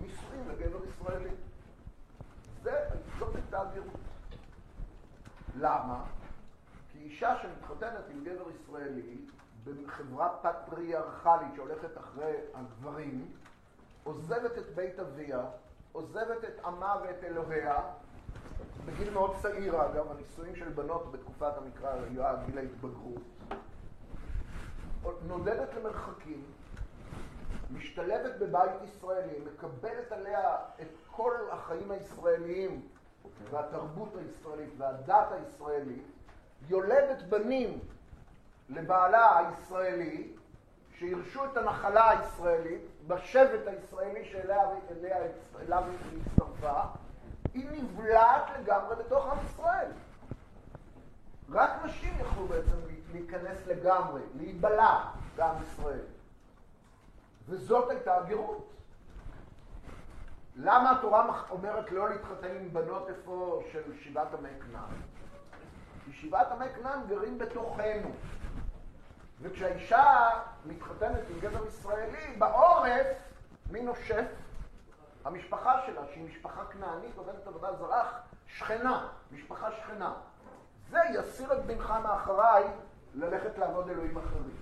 [0.01, 1.29] נישואים לגבר ישראלי.
[2.63, 3.99] זה, זאת הייתה הגירות.
[5.55, 6.03] למה?
[6.91, 9.17] כי אישה שמתחתנת עם גבר ישראלי
[9.65, 13.31] בחברה פטריארכלית שהולכת אחרי הגברים,
[14.03, 15.45] עוזבת את בית אביה,
[15.91, 17.81] עוזבת את עמה ואת אלוהיה,
[18.85, 23.21] בגיל מאוד צעיר אגב, הנישואים של בנות בתקופת המקרא עד גיל ההתבגרות,
[25.27, 26.43] נודדת למרחקים,
[27.71, 32.87] משתלבת בבית ישראלי, מקבלת עליה את כל החיים הישראליים
[33.51, 36.05] והתרבות הישראלית והדת הישראלית,
[36.67, 37.79] יולדת בנים
[38.69, 40.27] לבעלה הישראלי,
[40.97, 45.17] שירשו את הנחלה הישראלית, בשבט הישראלי שאליה אליה,
[45.59, 46.81] אליו היא הצטרפה,
[47.53, 49.91] היא נבלעת לגמרי בתוך עם ישראל.
[51.49, 52.77] רק נשים יכלו בעצם
[53.11, 54.99] להיכנס לגמרי, להיבלע
[55.35, 56.05] בעם ישראל.
[57.47, 58.71] וזאת הייתה הגירות.
[60.55, 64.95] למה התורה אומרת לא להתחתן עם בנות איפה של שבעת עמי כנען?
[66.05, 68.11] כי שבעת עמי כנען גרים בתוכנו.
[69.41, 70.29] וכשהאישה
[70.65, 73.07] מתחתנת עם גבר ישראלי, בעורף,
[73.71, 74.25] מי נושף?
[75.25, 78.11] המשפחה שלה, שהיא משפחה כנענית, עובדת עבודה זרה,
[78.47, 80.13] שכנה, משפחה שכנה.
[80.89, 82.63] זה יסיר את בנך מאחריי
[83.13, 84.55] ללכת לעבוד אלוהים אחרים.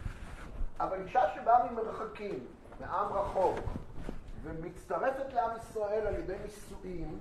[0.80, 2.48] אבל אישה שבאה ממרחקים,
[2.80, 3.60] מעם רחוק,
[4.44, 7.20] ומצטרפת לעם ישראל על ידי נישואים,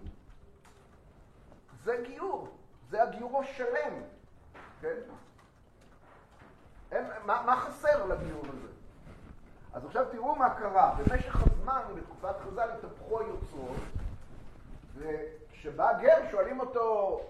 [1.84, 2.48] זה גיור,
[2.88, 4.02] זה הגיור השלם,
[4.80, 4.96] כן?
[6.92, 8.68] הם, מה, מה חסר לגיור הזה?
[9.72, 10.94] אז עכשיו תראו מה קרה.
[10.94, 13.76] במשך הזמן, בתקופת חז"ל, התהפכו היוצרות,
[14.94, 17.20] וכשבא גר שואלים אותו,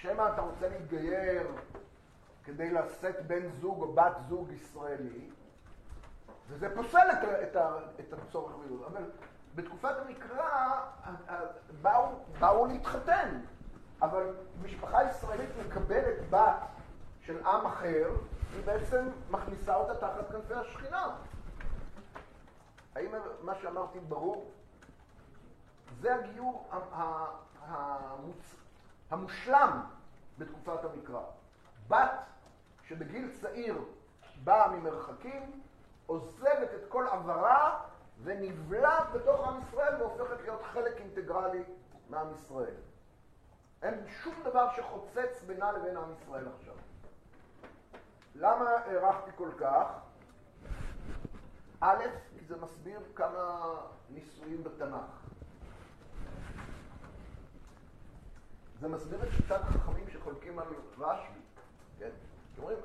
[0.00, 1.46] שמא אתה רוצה להתגייר
[2.44, 5.30] כדי לשאת בן זוג או בת זוג ישראלי,
[6.48, 7.56] וזה פוסל את, את,
[8.00, 8.86] את הצורך בגיור.
[8.86, 9.02] אבל
[9.54, 10.80] בתקופת המקרא
[11.82, 12.06] באו,
[12.38, 13.40] באו להתחתן,
[14.02, 16.66] אבל משפחה ישראלית מקבלת בת
[17.20, 18.10] של עם אחר,
[18.54, 21.16] היא בעצם מכניסה אותה תחת כנפי השכינה.
[22.94, 24.50] האם מה שאמרתי ברור?
[26.00, 26.70] זה הגיור.
[29.10, 29.80] המושלם
[30.38, 31.20] בתקופת המקרא.
[31.88, 32.10] בת
[32.88, 33.84] שבגיל צעיר
[34.44, 35.62] באה ממרחקים,
[36.06, 37.80] עוזבת את כל עברה
[38.22, 41.62] ונבלעת בתוך עם ישראל והופכת להיות חלק אינטגרלי
[42.10, 42.74] מעם ישראל.
[43.82, 46.74] אין שום דבר שחוצץ בינה לבין עם ישראל עכשיו.
[48.40, 49.86] למה הארכתי כל כך?
[51.80, 52.04] א',
[52.38, 53.74] כי זה מסביר כמה
[54.10, 55.28] ניסויים בתנ"ך.
[58.80, 60.66] זה מסביר את שיטת החכמים שחולקים על
[60.98, 61.40] רשב"י,
[61.98, 62.10] כן?
[62.58, 62.78] אומרים,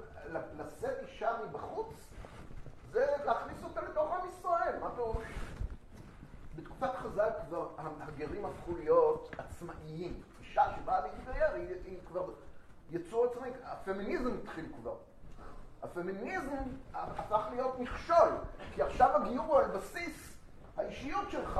[0.57, 2.07] לשאת אישה מבחוץ
[2.91, 5.25] זה להכניס אותה לתוך עם ישראל, מה פירוש?
[6.55, 10.21] בתקופת חז"ל כבר הגרים הפכו להיות עצמאיים.
[10.39, 12.29] אישה שבאה להתגייר היא, היא כבר
[12.89, 14.95] יצור עצמאי, הפמיניזם התחיל כבר.
[15.83, 18.29] הפמיניזם הפך להיות מכשול,
[18.75, 20.37] כי עכשיו הגיור הוא על בסיס
[20.77, 21.59] האישיות שלך.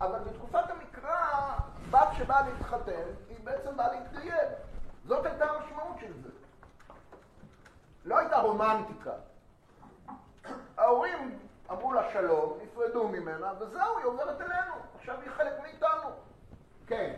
[0.00, 1.52] אבל בתקופת המקרא,
[1.90, 4.48] בת שבאה להתחתן, היא בעצם באה להתגייר.
[5.04, 6.28] זאת הייתה המשמעות של זה.
[8.04, 9.12] לא הייתה רומנטיקה.
[10.76, 11.38] ההורים
[11.70, 14.74] אמרו לה שלום, נפרדו ממנה, וזהו, היא עוברת אלינו.
[14.98, 16.10] עכשיו היא חלק מאיתנו.
[16.86, 17.14] כן.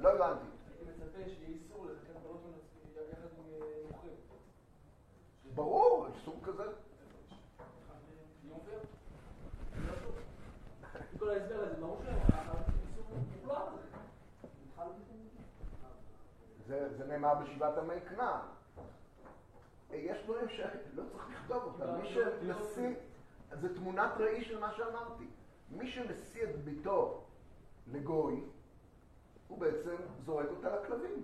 [0.00, 0.46] לא הבנתי.
[5.54, 6.64] ברור, יש סוג כזה.
[11.18, 11.98] כל ההסבר הזה, ברור
[16.68, 18.40] זה נאמר בשבעת עמי כנען.
[19.90, 22.00] יש דברים שלא צריך לכתוב אותם.
[22.00, 22.94] מי שנשיא,
[23.60, 25.24] זה תמונת ראי של מה שאמרתי.
[25.70, 27.24] מי שנשיא את ביתו
[27.86, 28.44] לגוי,
[29.50, 31.22] הוא בעצם זורק אותה לכלבים.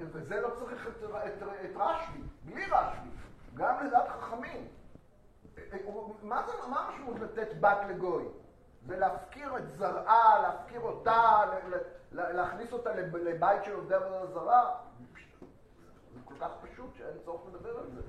[0.00, 3.08] וזה לא צריך את, את, את רשב"י, בלי רשב"י,
[3.54, 4.68] גם לדעת חכמים.
[6.22, 8.24] מה זה, מה המשמעות לתת בת לגוי?
[8.86, 11.44] זה להפקיר את זרעה, להפקיר אותה,
[12.12, 14.76] להכניס אותה לבית של עובדי עבודה זרה.
[16.14, 18.00] זה כל כך פשוט שאין צורך לדבר על זה.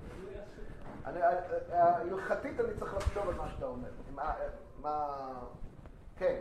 [1.72, 3.90] הלכתית אני צריך לחשוב על מה שאתה אומר.
[4.82, 5.34] מה...
[6.18, 6.40] כן.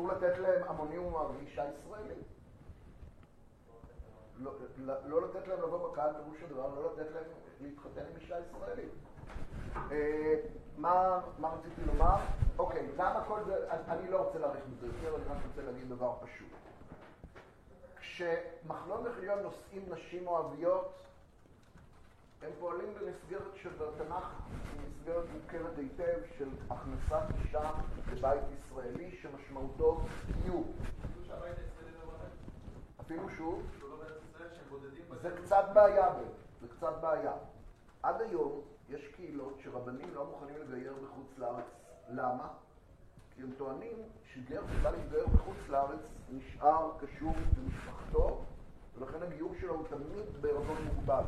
[0.00, 2.26] אסור לתת להם המונים ומערבי אישה ישראלית.
[4.36, 4.52] לא,
[5.04, 7.24] לא לתת להם לבוא בקהל פירוש הדבר, לא לתת להם
[7.60, 8.92] להתחתן עם אישה ישראלית.
[9.90, 10.34] אה,
[10.76, 12.16] מה, מה רציתי לומר?
[12.58, 16.14] אוקיי, למה כל זה, אני לא רוצה להאריך בזה יותר, אני רק רוצה להגיד דבר
[16.20, 16.48] פשוט.
[17.96, 20.92] כשמחלון וחיליון נושאים נשים אוהביות,
[22.42, 24.24] הם פועלים במסגרת של בתנ"ך,
[24.76, 27.70] במסגרת מוכרת היטב של הכנסת אישה
[28.12, 30.00] לבית ישראלי שמשמעותו
[30.42, 30.72] קיום.
[33.00, 33.62] אפילו שוב,
[35.22, 36.08] זה קצת בעיה,
[36.60, 37.32] זה קצת בעיה.
[38.02, 41.66] עד היום יש קהילות שרבנים לא מוכנים לגייר בחוץ לארץ.
[42.08, 42.48] למה?
[43.34, 43.96] כי הם טוענים
[44.32, 48.44] שגר שבא להתגייר בחוץ לארץ נשאר קשור במשפחתו,
[48.98, 51.24] ולכן הגיור שלו הוא תמיד בערבון מוגבל.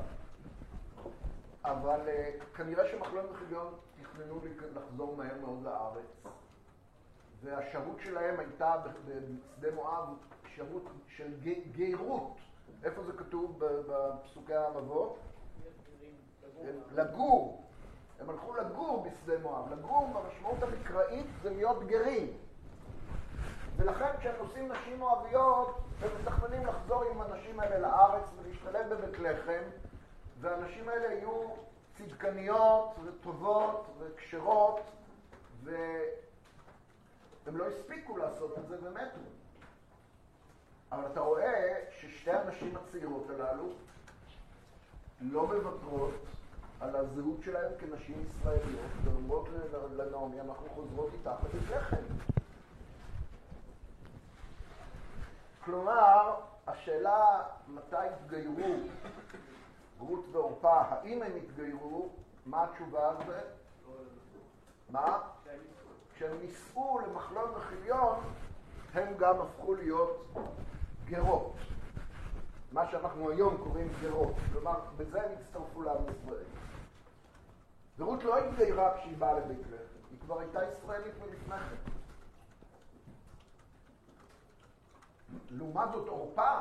[1.65, 4.41] אבל uh, כנראה שמחלון וחיליון תכננו
[4.75, 6.07] לחזור מהר מאוד לארץ,
[7.43, 10.09] והשהות שלהם הייתה בשדה מואב
[10.57, 11.33] שרות של
[11.73, 12.37] גיירות.
[12.85, 15.17] איפה זה כתוב בפסוקי המבוא?
[16.95, 17.63] לגור.
[18.21, 19.73] הם הלכו לגור בשדה מואב.
[19.73, 22.33] לגור במשמעות המקראית זה להיות גרים.
[23.77, 29.63] ולכן כשהם עושים נשים מואביות, הם מתכננים לחזור עם הנשים האלה לארץ ולהשתלב בבית לחם,
[30.43, 31.43] והנשים האלה יהיו
[31.99, 34.81] צדקניות וטובות וכשרות,
[35.65, 36.01] והן
[37.47, 39.21] הם לא הספיקו לעשות את זה ומתו.
[40.93, 43.69] אבל אתה רואה ששתי הנשים הצעירות הללו
[45.21, 46.15] לא מוותרות
[46.81, 49.49] על הזהות שלהן כנשים ישראליות, ואומרות
[49.97, 52.07] לנעמי, אנחנו חוזרות איתך לבית.
[55.65, 56.35] כלומר,
[56.67, 58.77] השאלה מתי התגיירו
[59.99, 62.09] רות ועורפה, האם הם התגיירו,
[62.47, 63.41] מה התשובה על זה?
[64.91, 65.19] מה?
[66.15, 68.19] כשהם נישאו למחלון וחיליון,
[68.95, 70.27] הם גם הפכו להיות
[71.05, 71.55] גרות.
[72.73, 74.35] מה שאנחנו היום קוראים גרות.
[74.53, 76.45] כלומר, בזה הם הצטרפו לעם ישראל.
[77.99, 81.91] ורות לא התגיירה כשהיא באה לבית לחם, היא כבר הייתה ישראלית מלפני כן.
[85.51, 86.61] לעומת זאת עורפה,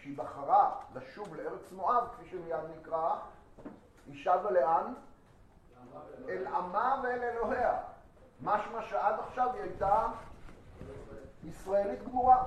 [0.00, 3.16] כשהיא בחרה לשוב לארץ מואב, כפי שמיד נקרא,
[4.06, 4.94] היא שבה לאן?
[6.28, 7.78] אל עמה ואל אלוהיה.
[8.42, 10.06] משמע שעד עכשיו היא הייתה
[11.44, 12.44] ישראלית גמורה,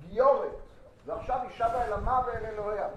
[0.00, 0.56] גיורת,
[1.04, 2.88] ועכשיו היא שבה אל עמה ואל אלוהיה.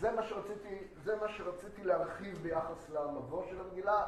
[0.00, 4.06] זה מה שרציתי, זה מה שרציתי להרחיב ביחס למבוא של המגילה,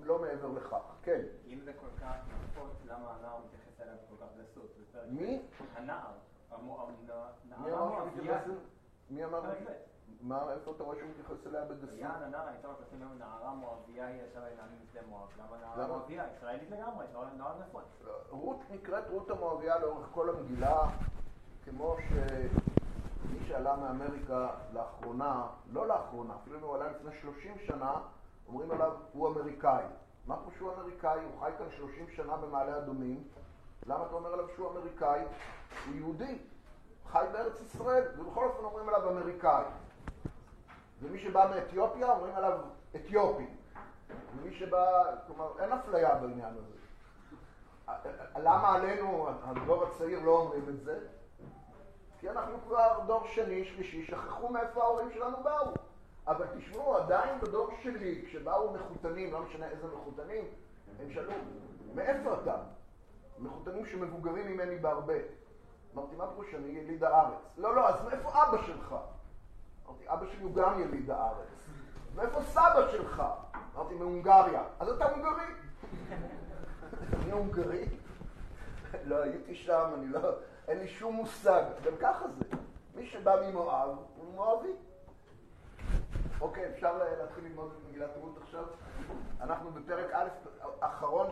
[0.00, 0.82] לא מעבר לכך.
[1.02, 1.20] כן.
[1.46, 4.70] אם זה כל כך נפוץ, למה הנער מתייחס אליו כל כך גסות?
[5.08, 5.42] מי?
[5.76, 6.12] הנער.
[9.10, 9.40] מי אמר?
[10.20, 11.98] מה, איפה אתה רואה שהוא מתייחס אליה בגסות?
[11.98, 15.28] יען הנער, אני צריך לשים היום נערה מואביה היא ישבה אל משדה מואב.
[15.38, 16.24] למה נערה מואביה?
[16.36, 17.84] ישראלית לגמרי, נוער נפוץ.
[18.30, 20.80] רות נקראת רות המואביה לאורך כל המגילה,
[21.64, 28.00] כמו שמי שעלה מאמריקה לאחרונה, לא לאחרונה, אפילו אם הוא עלה לפני 30 שנה,
[28.48, 29.84] אומרים עליו, הוא אמריקאי.
[30.26, 31.20] מה פה שהוא אמריקאי?
[31.24, 33.24] הוא חי כאן 30 שנה במעלה אדומים.
[33.90, 35.20] למה אתה אומר עליו שהוא אמריקאי?
[35.86, 36.38] הוא יהודי,
[37.12, 39.64] חי בארץ ישראל, ובכל אופן אומרים עליו אמריקאי.
[41.00, 42.58] ומי שבא מאתיופיה אומרים עליו
[42.96, 43.46] אתיופי.
[44.36, 46.80] ומי שבא, כלומר, אין אפליה בעניין הזה.
[48.36, 50.98] למה עלינו, הדור הצעיר, לא אומרים את זה?
[52.20, 55.72] כי אנחנו כבר דור שני, שלישי, שכחו מאיפה ההורים שלנו באו.
[56.26, 60.44] אבל תשמעו, עדיין בדור שלי, כשבאו מחותנים, לא משנה איזה מחותנים,
[61.00, 61.32] הם שאלו,
[61.94, 62.56] מאיפה אתה?
[63.40, 65.14] מחותנים שמבוגרים ממני בהרבה.
[65.94, 67.58] אמרתי, מה פירוש אני יליד הארץ?
[67.58, 68.94] לא, לא, אז מאיפה אבא שלך?
[69.86, 71.68] אמרתי, אבא שלי הוא גם יליד הארץ.
[72.14, 73.22] מאיפה סבא שלך?
[73.76, 74.62] אמרתי, מהונגריה.
[74.78, 75.54] אז אתה הונגרי.
[77.12, 77.84] אני הונגרי?
[79.04, 80.20] לא הייתי שם, אני לא...
[80.68, 81.62] אין לי שום מושג.
[81.84, 82.44] גם ככה זה.
[82.94, 84.72] מי שבא ממואב הוא מואבי.
[86.40, 88.64] אוקיי, אפשר להתחיל ללמוד את מגילת רות עכשיו?
[89.40, 90.28] אנחנו בפרק א',
[90.80, 91.26] אחרון,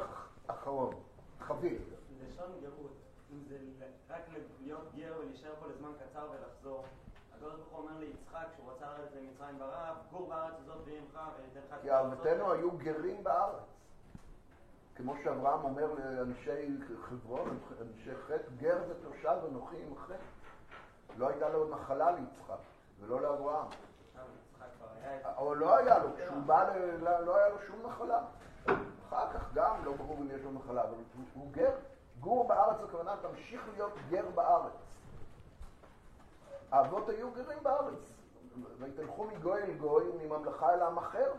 [0.46, 0.94] אחרון,
[1.40, 1.97] חביב.
[2.38, 2.92] לשון גרות,
[3.32, 3.56] אם זה
[4.10, 4.22] רק
[4.60, 6.84] להיות גר ולהישאר פה לזמן קצר ולחזור,
[7.34, 11.20] הקדוש ברוך הוא אומר ליצחק, כשהוא רצה לרדת למצרים ברעב, גור בארץ הזאת ויהיה עמך
[11.38, 11.82] וניתן לך...
[11.82, 13.62] כי אבותינו היו גרים בארץ.
[14.96, 20.14] כמו שאברהם אומר לאנשי חברון, אנשי חטא, גר ותושב אנוכי עמכם.
[21.16, 22.58] לא הייתה לו נחלה ליצחק,
[23.00, 23.68] ולא לאברהם.
[25.36, 28.20] או לא היה לו, כשהוא בא, לא היה לו שום נחלה.
[29.08, 30.94] אחר כך גם, לא ברור אם יש לו נחלה, אבל
[31.34, 31.70] הוא גר.
[32.20, 34.72] גור בארץ, הכוונה, תמשיך להיות גר בארץ.
[36.72, 37.98] האבות היו גרים בארץ.
[38.78, 41.32] ויתלכו מגוי אל גוי, מממלכה אל עם אחר,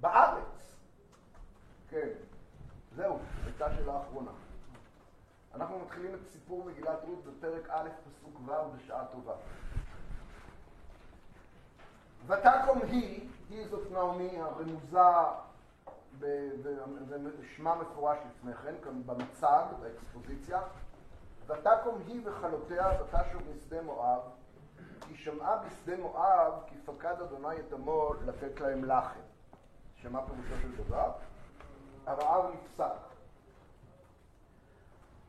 [0.00, 0.76] בארץ.
[1.88, 2.08] כן,
[2.96, 4.30] זהו, הייתה שאלה אחרונה.
[5.54, 9.34] אנחנו מתחילים את סיפור מגילת רות בפרק א', פסוק ו', בשעה טובה.
[12.26, 14.98] ותקום היא, היא זאת נעמי הרמוזה
[16.18, 20.60] ושמה מפורש לפני כן, כאן במצג, באקספוזיציה.
[21.46, 24.20] ותקום היא וכלותיה ותשוב משדה מואב,
[25.00, 29.20] כי שמעה בשדה מואב כי פקד אדוני את עמו לתת להם לחם.
[29.96, 31.12] שמה פירושו של דבר?
[32.06, 33.06] הרעב נפסק.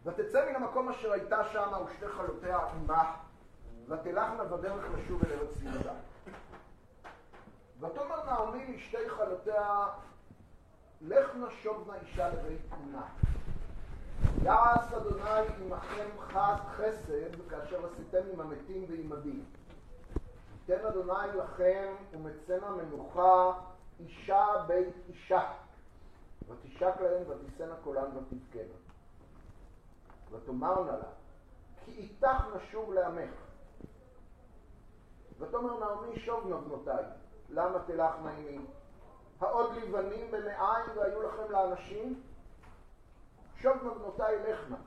[0.04, 3.16] ותצא מן המקום אשר הייתה שמה ושתי חלותיה עמה,
[3.88, 5.94] ותלכנה בדרך לשוב אל ארץ יהודה.
[7.80, 9.86] ותאמר נעמי לשתי חלותיה,
[11.02, 13.06] לך נשוב נא אישה לבית אמנה.
[14.43, 19.39] יעש אדוני עמכם חסד כאשר עשיתם עם המתים ועמדי.
[20.70, 23.52] ייתן אדוני לכם ומצאנה מנוחה
[24.00, 25.52] אישה בית אישה.
[26.48, 28.74] ותשק להם ותישאנה קולן ותבכנה.
[30.32, 31.10] ותאמרנה לה,
[31.86, 33.30] כי איתך נשוב לעמך.
[35.39, 37.04] ותאמר נעמי שוב נבנותיי,
[37.50, 38.66] למה תלכנה עמי?
[39.40, 42.22] העוד לבנים במעיים והיו לכם לאנשים?
[43.56, 44.78] שוב נבנותיי לכנה.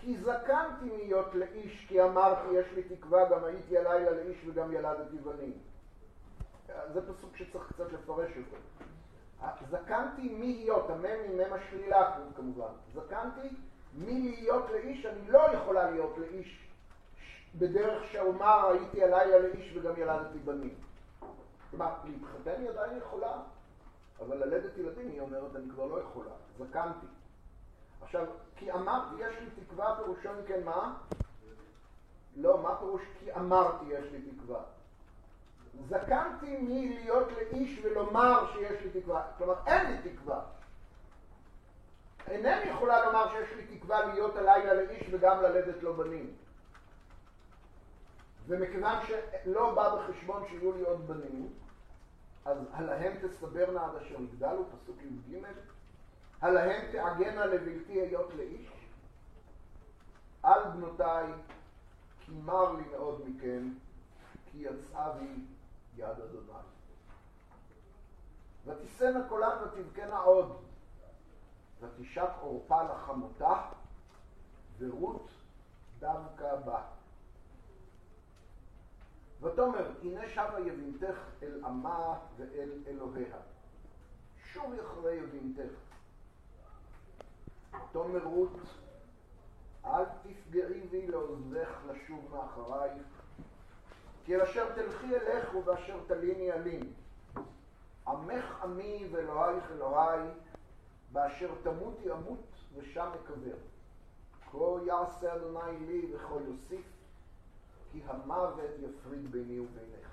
[0.00, 5.16] כי זקנתי להיות לאיש, כי אמרתי יש לי תקווה, גם הייתי הלילה לאיש וגם ילדתי
[5.18, 5.52] בנים.
[6.92, 8.56] זה פסוק שצריך קצת לפרש אותו.
[9.70, 12.72] זקנתי מהיות, המם היא מם השלילה כמובן.
[12.94, 13.48] זקנתי
[13.94, 16.68] מלהיות לאיש, אני לא יכולה להיות לאיש
[17.58, 20.74] בדרך שאומר הייתי הלילה לאיש וגם ילדתי בנים.
[21.70, 23.32] כלומר, להתחתן היא עדיין יכולה,
[24.26, 27.06] אבל ללדת ילדים היא אומרת אני כבר לא יכולה, זקנתי.
[28.02, 30.94] עכשיו, כי אמרתי יש לי תקווה פירושו אם כן מה?
[32.36, 34.60] לא, מה פירוש כי אמרתי יש לי תקווה?
[35.88, 39.22] זקנתי מלהיות לאיש ולומר שיש לי תקווה.
[39.38, 40.40] כלומר, אין לי תקווה.
[42.28, 46.34] אינני יכולה לומר שיש לי תקווה להיות הלילה לאיש וגם ללדת לו בנים.
[48.46, 51.48] ומכיוון שלא בא בחשבון שיהיו לי עוד בנים,
[52.44, 55.38] אז הלהם תסברנה עד אשר יגדלו, פסוק י"ג,
[56.40, 58.68] הלהם תעגנה לבלתי היות לאיש,
[60.42, 61.32] על בנותיי,
[62.20, 63.68] כי מר לי מאוד מכם,
[64.50, 65.44] כי יצאה בי
[65.96, 66.52] יד אדוני.
[68.66, 70.62] ותישאנה קולן ותבכנה עוד,
[71.80, 73.62] ותשק עורפה לחמותה,
[74.78, 75.30] ורות
[75.98, 76.82] דווקא בה.
[79.42, 83.36] ותאמר, הנה שבה יבינתך אל עמה ואל אלוהיה.
[84.52, 85.72] שובי אחרי יבינתך.
[87.70, 88.56] ותאמר רות,
[89.84, 93.02] אל תפגעי בי לעוזבך לשוב מאחרייך,
[94.24, 96.92] כי אל אשר תלכי אלך ובאשר תליני אלין.
[98.08, 100.28] עמך עמי ואלוהיך אלוהי,
[101.12, 103.56] באשר תמותי אמות ושם אקבר.
[104.50, 106.91] כה יעשה אדוני לי וכה יוסיף,
[107.92, 110.08] כי המוות יפריד ביני ובינך.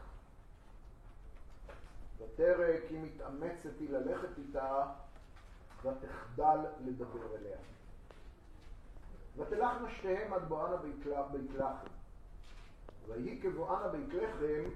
[2.18, 4.86] ותרא כי מתאמצת היא ללכת איתה,
[5.84, 7.58] ותחדל לדבר אליה.
[9.38, 11.06] ותלכנה שתיהם עד בואנה בית
[11.56, 11.88] לחם.
[13.08, 14.70] ויהי כבואנה בית לחם,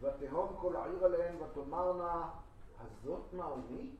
[0.00, 2.28] ותהום כל העיר עליהן, ותאמרנה,
[2.80, 3.90] הזאת נעמי?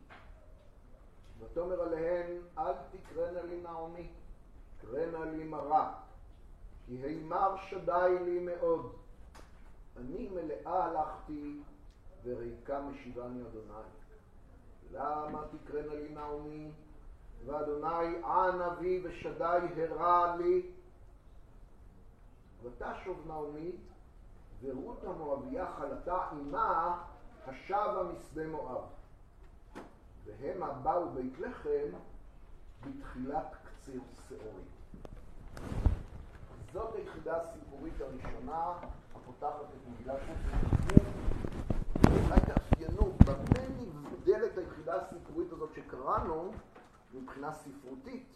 [1.38, 4.08] ותאמר עליהן, אל תקרנה לי נעמי,
[4.80, 6.05] קרנה לי מרה,
[6.86, 8.92] כי הימר שדי לי מאוד.
[9.96, 11.60] אני מלאה הלכתי,
[12.24, 13.88] וריקה משיבני אדוני.
[14.92, 16.70] למה תקרנה לי נעמי?
[17.46, 20.62] ואדוני ען אבי ושדי הרע לי.
[22.62, 23.72] ותשוב נעמי,
[24.62, 27.02] ורות המואביה חלתה עמה
[27.46, 28.84] השבה משדה מואב.
[30.26, 31.98] והמה באו בית לחם
[32.80, 35.95] בתחילת קציר שעורי.
[36.76, 38.72] זאת היחידה הסיפורית הראשונה
[39.14, 40.20] הפותחת את מגילת.
[42.06, 43.68] אולי תאפיינו במה
[44.02, 46.52] נבדלת היחידה הסיפורית הזאת שקראנו
[47.14, 48.26] מבחינה ספרותית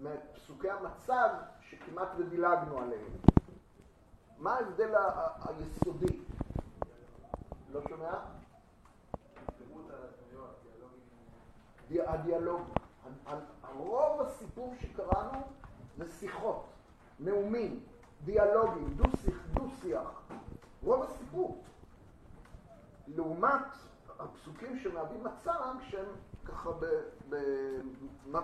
[0.00, 1.28] מפסוקי המצב
[1.60, 3.12] שכמעט ודילגנו עליהם.
[4.38, 4.94] מה ההבדל
[5.44, 6.20] היסודי?
[7.72, 8.14] לא שומע?
[11.90, 12.62] הדיאלוג.
[13.76, 15.38] רוב הסיפור שקראנו
[15.96, 16.66] זה שיחות,
[17.20, 17.80] נאומים,
[18.24, 18.96] דיאלוגים,
[19.52, 20.22] דו-שיח.
[20.82, 21.64] רוב הסיפור.
[23.08, 23.64] לעומת
[24.18, 26.06] הפסוקים שמהווים מצב שהם
[26.44, 26.70] ככה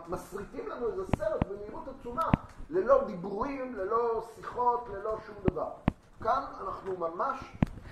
[0.08, 2.30] מסריטים לנו איזה סרט במהירות עצומה,
[2.70, 5.70] ללא דיבורים, ללא שיחות, ללא שום דבר.
[6.22, 7.40] כאן אנחנו ממש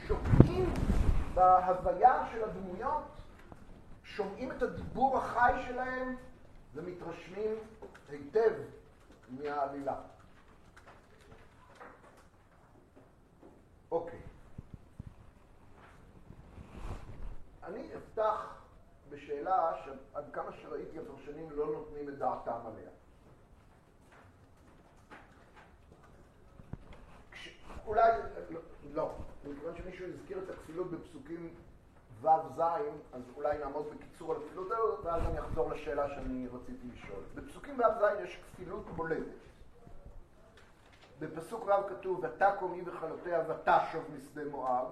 [0.06, 0.74] שוקעים
[1.34, 3.02] בהוויה של הדמויות,
[4.04, 6.16] שומעים את הדיבור החי שלהם
[6.74, 7.54] ומתרשמים
[8.08, 8.52] היטב
[9.28, 10.13] מהעלילה.
[13.94, 14.18] אוקיי.
[17.64, 18.62] אני אפתח
[19.10, 22.90] בשאלה שעד כמה שראיתי הפרשנים לא נותנים את דעתם עליה.
[27.32, 27.58] כש...
[27.86, 28.10] אולי,
[28.50, 28.60] לא,
[28.92, 29.14] לא,
[29.44, 31.54] מכיוון שמישהו הזכיר את הכפילות בפסוקים
[32.20, 32.60] ו'-ז',
[33.12, 37.22] אז אולי נעמוד בקיצור על הכפילות הזאת, ואז אני אחזור לשאלה שאני רציתי לשאול.
[37.34, 39.53] בפסוקים ו'-ז' יש כפילות בולטת.
[41.18, 44.86] בפסוק ו' כתוב, ותקום היא וכלותיה ותשוב משדה מואב.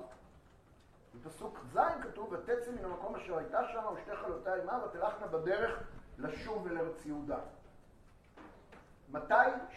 [1.14, 5.82] בפסוק ז' כתוב, ותצא מן המקום אשר הייתה שם ושתי חלותיה עמה ותלכנה בדרך
[6.18, 7.38] לשוב אל ארץ יהודה.
[9.08, 9.34] מתי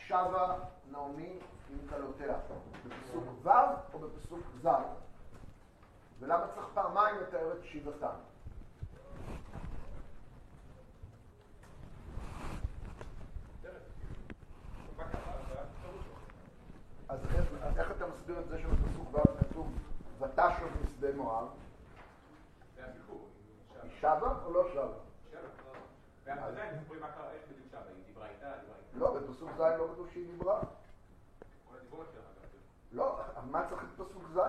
[0.08, 0.58] שבה
[0.92, 1.40] נעמי
[1.70, 2.38] עם כלותיה?
[2.86, 3.50] בפסוק ו'
[3.94, 4.68] או בפסוק ז'?
[6.20, 8.08] ולמה צריך פעמיים לתאר את שיבתם?
[17.10, 17.46] אז איך,
[17.78, 19.72] איך אתה מסביר את זה שבפסוק ו' כתוב
[20.20, 21.48] ותשוב משדה מואב?
[23.84, 24.88] היא שבה או לא שבה?
[28.30, 28.52] איתה.
[28.94, 30.62] לא, בפסוק ז' לא כתוב שהיא דיברה.
[32.92, 33.20] לא,
[33.52, 34.40] מה צריך את פסוק ז'?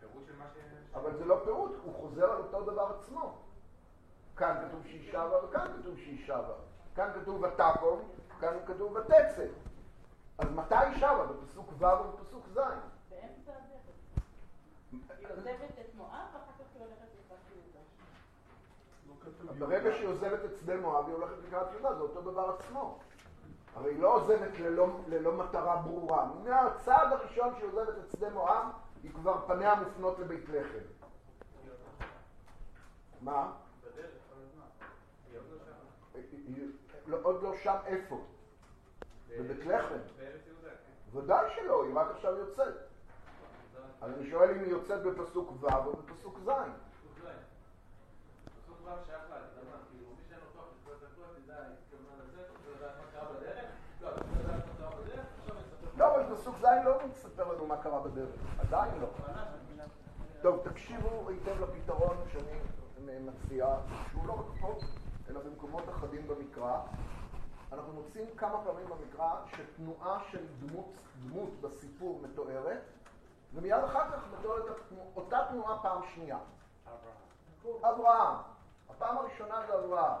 [0.00, 0.58] פירוש של מה ש...
[0.94, 3.38] אבל זה לא פירוט, הוא חוזר על אותו דבר עצמו.
[4.36, 6.54] כאן כתוב שהיא שבה וכאן כתוב שהיא שבה.
[6.96, 8.08] כאן כתוב ותקום,
[8.40, 9.46] כאן כתוב ותצא.
[10.38, 11.26] אז מתי היא שבה?
[11.26, 12.56] בפסוק ו' או בפסוק ז'?
[12.56, 13.84] באמצע הדרך.
[15.18, 17.38] היא עוזבת את מואב ואחר כך היא הולכת לקראת
[19.44, 19.66] יהודה.
[19.66, 22.98] ברגע שהיא עוזבת את שדה מואב, היא הולכת לקראת יהודה, זה אותו דבר עצמו.
[23.76, 26.28] הרי היא לא עוזבת ללא, ללא מטרה ברורה.
[26.44, 28.66] מהצעד הראשון שהיא עוזבת את שדה מואב,
[29.02, 30.78] היא כבר פניה מופנות לבית לחם.
[33.20, 33.52] מה?
[33.82, 34.66] בדרך, כל הזמן.
[35.34, 35.44] היא עוד
[37.06, 38.20] לא לא- עוד לא שם איפה?
[39.38, 39.94] בבית לחם.
[40.18, 41.18] כן.
[41.18, 42.74] ודאי שלא, היא רק עכשיו יוצאת.
[44.00, 46.50] אז אני שואל אם היא יוצאת בפסוק ו' או בפסוק ז'.
[55.96, 58.30] לא, אבל פסוק ז' לא מספר לנו מה קרה בדרך.
[58.58, 59.08] עדיין לא.
[60.42, 63.66] טוב, תקשיבו היטב לפתרון שאני מציע,
[64.10, 64.78] שהוא לא רק פה,
[65.30, 66.80] אלא במקומות אחדים במקרא.
[67.74, 72.80] אנחנו מוצאים כמה פעמים במקרא שתנועה של דמות, דמות בסיפור מתוארת,
[73.54, 74.64] ומיד אחר כך מתוארת
[75.16, 76.38] אותה תנועה פעם שנייה.
[77.64, 78.36] אברהם.
[78.90, 80.20] הפעם הראשונה זה אברהם.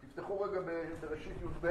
[0.00, 0.60] תפתחו רגע
[1.00, 1.66] בראשית י"ב.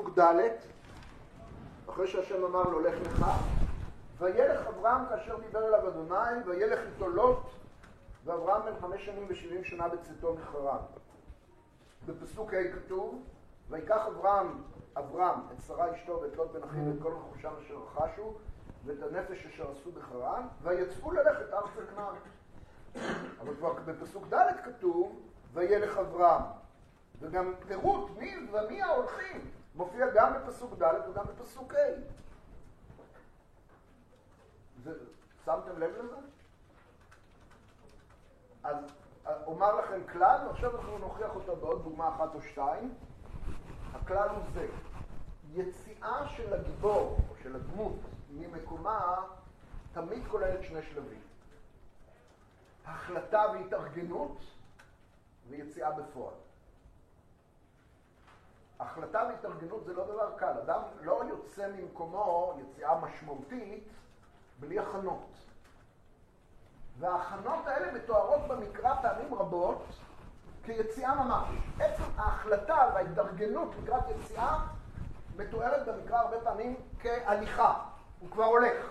[0.00, 0.48] בפסוק ד',
[1.88, 3.26] אחרי שהשם אמר לו לך לך,
[4.18, 7.38] וילך אברהם כאשר דיבר אליו אדוני, וילך איתו לוט,
[8.24, 10.78] ואברהם בן חמש שנים ושבעים שנה בצאתו מחרן.
[12.06, 13.22] בפסוק ה' כתוב,
[13.70, 14.62] ויקח אברהם,
[14.96, 18.34] אברהם, את שרה אשתו ואת לוט בן אחיו ואת כל רכושם אשר רכשו,
[18.84, 22.14] ואת הנפש אשר עשו בחרן, ויצאו ללכת ארצה כנען.
[23.40, 25.20] אבל כבר בפסוק ד' כתוב,
[25.52, 26.42] וילך אברהם.
[27.20, 32.20] וגם פירוט מי ומי ההולכים מופיע גם בפסוק ד' וגם בפסוק ה'.
[35.44, 36.16] שמתם לב לזה?
[38.62, 38.76] אז
[39.46, 42.94] אומר לכם כלל, ועכשיו אנחנו נוכיח אותו בעוד דוגמה אחת או שתיים.
[43.92, 44.66] הכלל הוא זה,
[45.52, 47.96] יציאה של הגיבור, או של הדמות,
[48.30, 49.22] ממקומה,
[49.92, 51.20] תמיד כוללת שני שלבים.
[52.86, 54.38] החלטה והתארגנות,
[55.48, 56.34] ויציאה בפועל.
[58.80, 60.58] החלטה והתארגנות זה לא דבר קל.
[60.64, 63.88] אדם לא יוצא ממקומו יציאה משמעותית
[64.60, 65.26] בלי הכנות.
[66.98, 69.82] וההכנות האלה מתוארות במקרא פעמים רבות
[70.64, 71.48] כיציאה ממש.
[71.80, 74.58] עצם ההחלטה וההתארגנות לקראת יציאה
[75.36, 77.74] מתוארת במקרא הרבה פעמים כהליכה.
[78.20, 78.90] הוא כבר הולך,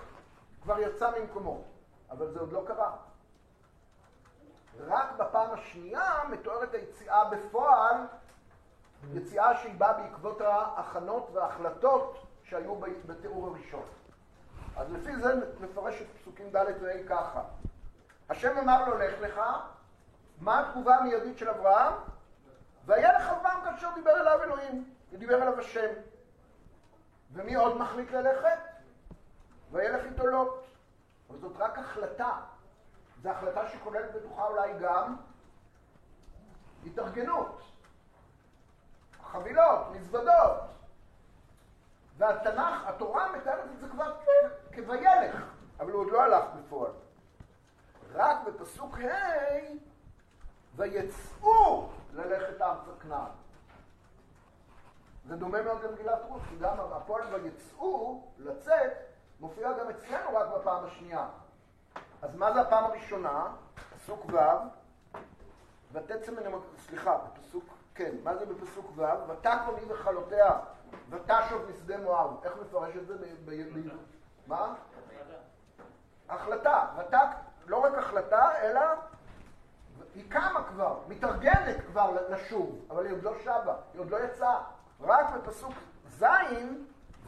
[0.62, 1.62] כבר יצא ממקומו.
[2.10, 2.96] אבל זה עוד לא קרה.
[4.86, 7.96] רק בפעם השנייה מתוארת היציאה בפועל
[9.12, 12.74] יציאה שהיא באה בעקבות ההכנות וההחלטות שהיו
[13.06, 13.84] בתיאור הראשון.
[14.76, 17.42] אז לפי זה נפרש את פסוקים ד' וה' ככה.
[18.28, 19.40] השם אמר לו, לך לך,
[20.40, 21.92] מה התגובה המיידית של אברהם?
[22.86, 25.90] וילך אברהם כאשר דיבר אליו אלוהים, ודיבר אליו השם.
[27.32, 28.58] ומי עוד מחליט ללכת?
[29.70, 30.64] וילך איתו לוט.
[31.30, 32.32] אבל זאת רק החלטה.
[33.22, 35.16] זו החלטה שכוללת בתוכה אולי גם
[36.86, 37.62] התארגנות.
[39.24, 40.60] חבילות, מזוודות.
[42.16, 44.16] והתנ"ך, התורה מתארת את זה כבר
[44.74, 45.42] כוילך,
[45.80, 46.92] אבל הוא עוד לא הלך בפועל.
[48.12, 49.60] רק בפסוק ה'
[50.76, 53.30] ויצאו ללכת ארצה כנען.
[55.28, 58.92] זה דומה מאוד למגילת רות, כי גם הפועל ויצאו, לצאת,
[59.40, 61.26] מופיע גם אצלנו רק בפעם השנייה.
[62.22, 63.46] אז מה זה הפעם הראשונה?
[63.96, 64.38] פסוק ו',
[65.92, 66.62] ותצא מן המק...
[66.78, 67.64] סליחה, בפסוק,
[68.00, 69.02] כן, מה זה בפסוק ו'?
[69.28, 70.50] ותקום היא וכלותיה,
[71.10, 72.30] ותשוב משדה מואב.
[72.44, 73.24] איך מפרש את זה ב...
[73.44, 73.78] ב...
[73.78, 73.90] ב...
[74.46, 74.74] מה?
[76.28, 76.86] החלטה.
[76.98, 77.26] ותק,
[77.66, 78.80] לא רק החלטה, אלא
[80.14, 84.60] היא קמה כבר, מתארגנת כבר לשוב, אבל היא עוד לא שבה, היא עוד לא יצאה.
[85.00, 85.74] רק בפסוק
[86.18, 86.24] ז',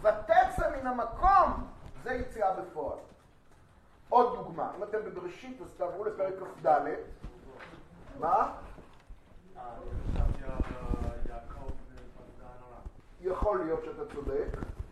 [0.03, 1.67] ותצא מן המקום,
[2.03, 2.99] זה יציאה בפועל.
[4.09, 6.67] עוד דוגמה, אם אתם בבראשית אז תעברו לפרק כ"ד.
[8.19, 8.53] מה?
[13.21, 14.47] יכול להיות שאתה צודק,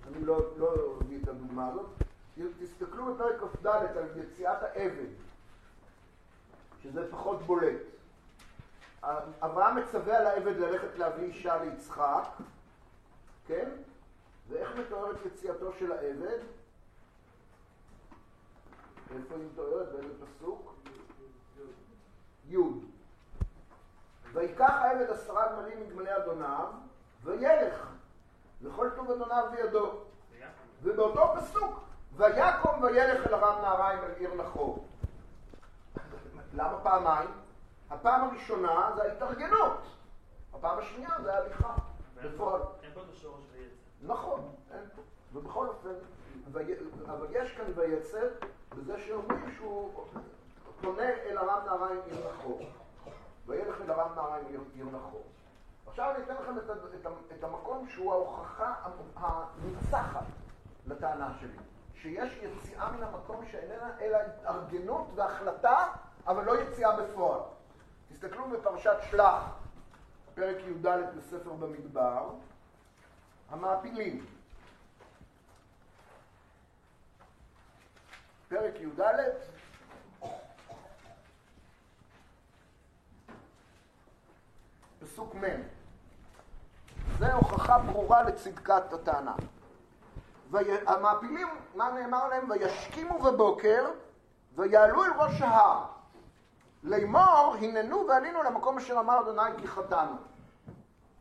[0.09, 1.87] אני לא, לא את הדוגמה הזאת.
[2.59, 5.11] תסתכלו בפרק כ"ד על יציאת העבד,
[6.83, 7.81] שזה פחות בולט.
[9.43, 12.25] אברהם מצווה על העבד ללכת להביא אישה ליצחק,
[13.47, 13.71] כן?
[14.49, 16.39] ואיך מתוארת יציאתו של העבד?
[19.17, 19.93] איפה היא מתוארת?
[19.93, 20.75] באיזה פסוק?
[24.41, 26.67] ויקח העבד עשרה גמלים מגמלי אדוניו,
[27.25, 27.87] וילך,
[28.63, 29.93] וכל טוב אדוניו בידו.
[30.83, 31.81] ובאותו פסוק,
[32.17, 34.85] ויקום וילך אל ארם נהריים אל עיר נחור.
[36.55, 37.31] למה פעמיים?
[37.91, 39.81] הפעם הראשונה זה ההתארגנות,
[40.55, 41.75] הפעם השנייה זה ההליכה,
[42.23, 42.61] בפועל.
[44.03, 45.03] נכון, אין פה.
[45.33, 45.95] ובכל אופן,
[47.07, 48.29] אבל יש כאן ויצר
[48.77, 50.05] בזה שאומרים שהוא
[50.81, 52.61] פונה אל ארם נהריים עיר נחור.
[53.47, 55.23] וילך ארם נהריים עיר, נחור.
[55.87, 57.07] עכשיו אני אתן לכם את, את,
[57.39, 58.75] את המקום שהוא ההוכחה
[59.15, 60.25] הניצחת
[60.87, 61.59] לטענה שלי.
[61.95, 65.87] שיש יציאה מן המקום שאיננה אלא התארגנות והחלטה,
[66.27, 67.41] אבל לא יציאה בפועל.
[68.13, 69.43] תסתכלו בפרשת שלח,
[70.35, 70.87] פרק י"ד
[71.17, 72.31] בספר במדבר,
[73.51, 74.27] המעפילים.
[78.49, 79.01] פרק י"ד,
[85.21, 85.63] פסוק מ'.
[87.19, 89.35] זה הוכחה ברורה לצדקת הטענה.
[90.87, 92.51] המעפילים, מה נאמר להם?
[92.51, 93.87] וישכימו בבוקר
[94.57, 95.85] ויעלו אל ראש ההר.
[96.83, 100.17] לאמור, הננו ועלינו למקום אשר אמר אדוני כי חטאנו.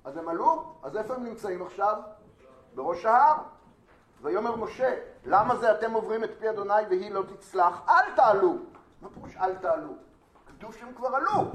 [0.06, 2.02] אז הם עלו, אז איפה הם נמצאים עכשיו?
[2.76, 3.36] בראש ההר.
[4.22, 4.96] ויאמר משה,
[5.26, 7.82] למה זה אתם עוברים את פי אדוני והיא לא תצלח?
[7.90, 8.56] אל תעלו.
[9.02, 9.94] מה פירוש אל תעלו?
[10.48, 11.52] כתוב שהם כבר עלו.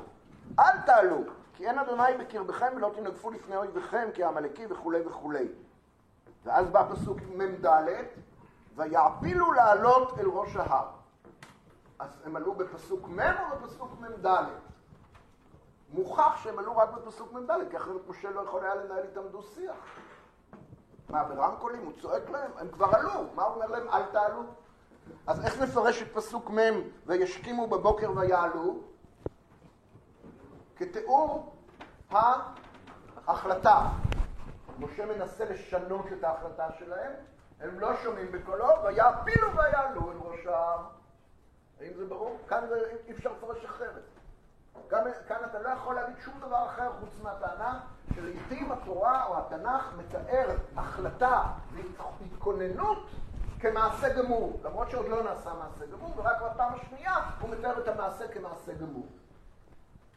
[0.59, 1.19] אל תעלו,
[1.55, 5.49] כי אין אדוני בקרבכם ולא תנגפו לפני אויביכם כעמלקי וכולי וכולי.
[6.45, 7.67] ואז בא פסוק מ"ד,
[8.77, 10.87] ויעפילו לעלות אל ראש ההר.
[11.99, 14.27] אז הם עלו בפסוק מ' או בפסוק מ"ד?
[15.93, 19.77] מוכח שהם עלו רק בפסוק מ"ד, כי אחרת משה לא יכול היה לנהל איתם דו-שיח.
[21.09, 21.85] מה, ברמקולים?
[21.85, 22.51] הוא צועק להם?
[22.59, 23.25] הם כבר עלו.
[23.35, 23.89] מה הוא אומר להם?
[23.89, 24.43] אל תעלו.
[25.27, 28.94] אז איך נפרש את פסוק מ' וישכימו בבוקר ויעלו?
[30.77, 31.57] כתיאור
[32.11, 33.89] ההחלטה.
[34.79, 37.13] משה מנסה לשנות את ההחלטה שלהם,
[37.61, 40.85] הם לא שומעים בקולו, ויעפילו ויעלו אל ראש ההר.
[41.81, 42.39] האם זה ברור?
[42.49, 42.65] כאן
[43.07, 44.03] אי אפשר לפרש אחרת.
[44.89, 47.81] גם, כאן אתה לא יכול להגיד שום דבר אחר חוץ מהטענה
[48.15, 51.43] שלעיתים התורה או התנ"ך מתאר החלטה
[52.21, 53.07] והתכוננות
[53.61, 58.29] כמעשה גמור, למרות שעוד לא נעשה מעשה גמור, ורק בפעם השנייה הוא מתאר את המעשה
[58.29, 59.07] כמעשה גמור.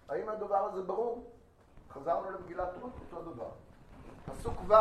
[0.10, 1.32] האם הדבר הזה ברור?
[1.92, 3.50] חזרנו למגילת רות, אותו דבר.
[4.26, 4.74] פסוק ו'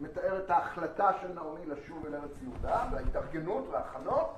[0.00, 4.30] מתאר את ההחלטה של נעמי לשוב אל ארץ יהודה וההתארגנות וההכנות.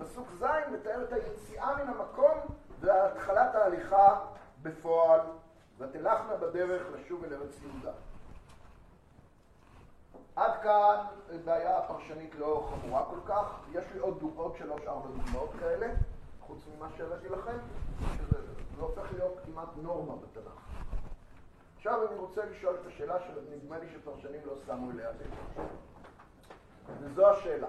[0.00, 2.38] פסוק ז' מתאר את היציאה מן המקום
[2.80, 4.20] והתחלת ההליכה
[4.62, 5.20] בפועל,
[5.78, 7.92] ותלכנה בדרך לשוב אל ארץ יהודה.
[10.36, 11.04] עד כאן
[11.44, 13.60] בעיה פרשנית לא חמורה כל כך.
[13.72, 15.86] יש לי עוד, עוד שלוש ארבע דוגמאות כאלה,
[16.50, 17.58] חוץ ממה שהראיתי לכם,
[18.16, 18.38] שזה
[18.76, 20.60] זה הופך להיות כמעט נורמה בתנ"ך.
[21.76, 25.64] עכשיו אני רוצה לשאול את השאלה שנדמה לי שפרשנים לא שמו אליה לב.
[27.00, 27.68] וזו השאלה.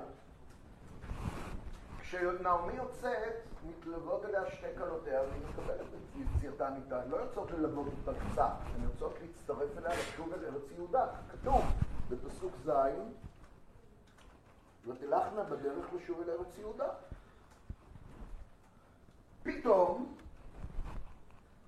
[1.99, 3.33] כשנעמי יוצאת,
[3.67, 7.01] מתלוות אליה שתי כלותיה והיא מקבלת את יציאתן איתה.
[7.01, 11.05] הן לא יוצאות ללוות אותה קצת, הן יוצאות להצטרף אליה לשוב אל ארץ יהודה.
[11.31, 11.61] כתוב
[12.09, 12.71] בפסוק ז',
[14.87, 16.89] ותלכנה בדרך לשוב אל ארץ יהודה.
[19.43, 20.15] פתאום,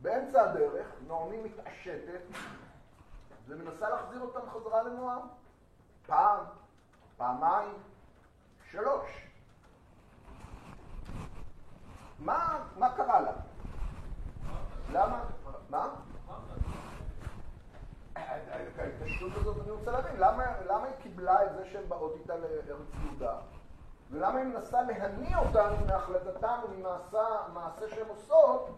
[0.01, 2.21] באמצע הדרך, נעמי מתעשתת
[3.47, 5.21] ומנסה להחזיר אותם חזרה למואב.
[6.05, 6.39] פעם,
[7.17, 7.73] פעמיים,
[8.71, 9.27] שלוש.
[12.19, 13.31] מה, מה קרה לה?
[14.91, 15.23] למה?
[15.69, 15.89] מה?
[18.15, 22.87] ההתעשתות הזאת, אני רוצה להבין, למה, למה היא קיבלה את זה שהן באות איתה לארץ
[23.03, 23.35] יהודה?
[24.13, 28.69] ולמה היא מנסה להניא אותן מהחלטתן וממעשה שהן עושות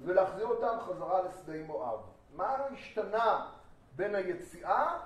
[0.00, 1.98] ולהחזיר אותן חזרה לשדה מואב?
[2.36, 3.46] מה השתנה
[3.96, 4.98] בין היציאה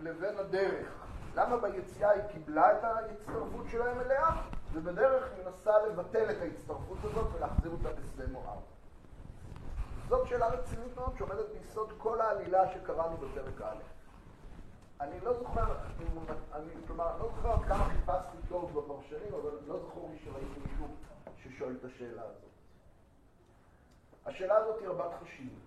[0.00, 1.06] לבין הדרך?
[1.34, 4.26] למה ביציאה היא קיבלה את ההצטרפות שלהם אליה,
[4.72, 8.60] ובדרך היא מנסה לבטל את ההצטרפות הזאת ולהחזיר אותה לשדה מואב?
[10.08, 13.95] זאת שאלה רצינית מאוד שעומדת ביסוד כל העלילה שקראנו בפרק א'.
[15.00, 15.76] אני לא זוכר,
[16.52, 20.86] אני, כלומר, לא זוכר עד כמה חיפשתי טוב בפרשנים, אבל לא זכור לי שראיתי מישהו
[21.42, 22.50] ששואל את השאלה הזאת.
[24.26, 25.58] השאלה הזאת היא רבת חשיבות.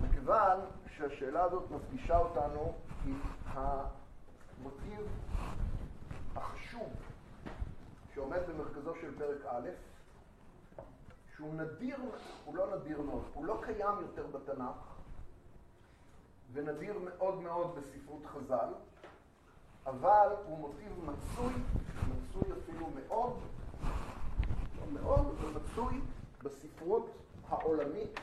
[0.00, 0.58] מכיוון
[0.96, 2.74] שהשאלה הזאת מפגישה אותנו
[3.06, 5.08] עם המוטיב
[6.36, 6.92] החשוב
[8.14, 9.68] שעומד במרכזו של פרק א',
[11.36, 11.98] שהוא נדיר,
[12.44, 14.94] הוא לא נדיר מאוד, הוא לא קיים יותר בתנ"ך,
[16.54, 18.68] ונדיר מאוד מאוד בספרות חז"ל,
[19.86, 21.52] אבל הוא מוטיב מצוי,
[22.08, 23.38] מצוי אפילו מאוד,
[24.78, 26.00] לא מאוד, אבל מצוי
[26.42, 27.10] בספרות
[27.48, 28.20] העולמית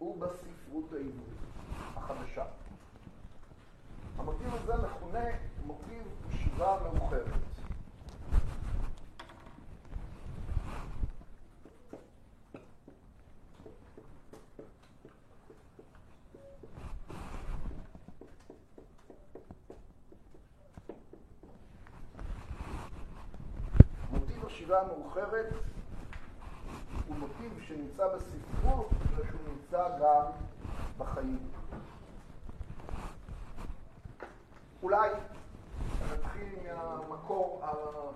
[0.00, 1.38] ובספרות העברית
[1.96, 2.44] החדשה.
[4.18, 5.24] המוטיב הזה מכונה
[5.66, 7.55] מוטיב ישיבה מאוחרת.
[24.66, 25.46] מוטיב השיבה המאוחרת
[27.08, 30.24] הוא מוטיב שנמצא בספרות ושהוא נמצא גם
[30.98, 31.38] בחיים.
[34.82, 35.10] אולי
[36.12, 37.64] נתחיל מהמקור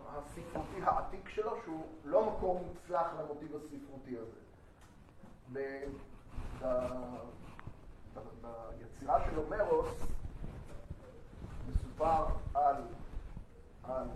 [0.09, 4.41] הספרותי העתיק שלו, שהוא לא מקור מוצלח למוטיב הספרותי הזה.
[5.53, 5.85] ב-
[8.43, 9.89] ביצירה של הומרוס
[11.69, 12.25] מסופר
[12.55, 12.75] על,
[13.83, 14.09] על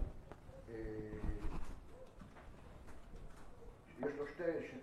[0.69, 0.75] אה,
[4.07, 4.43] יש לו שתי,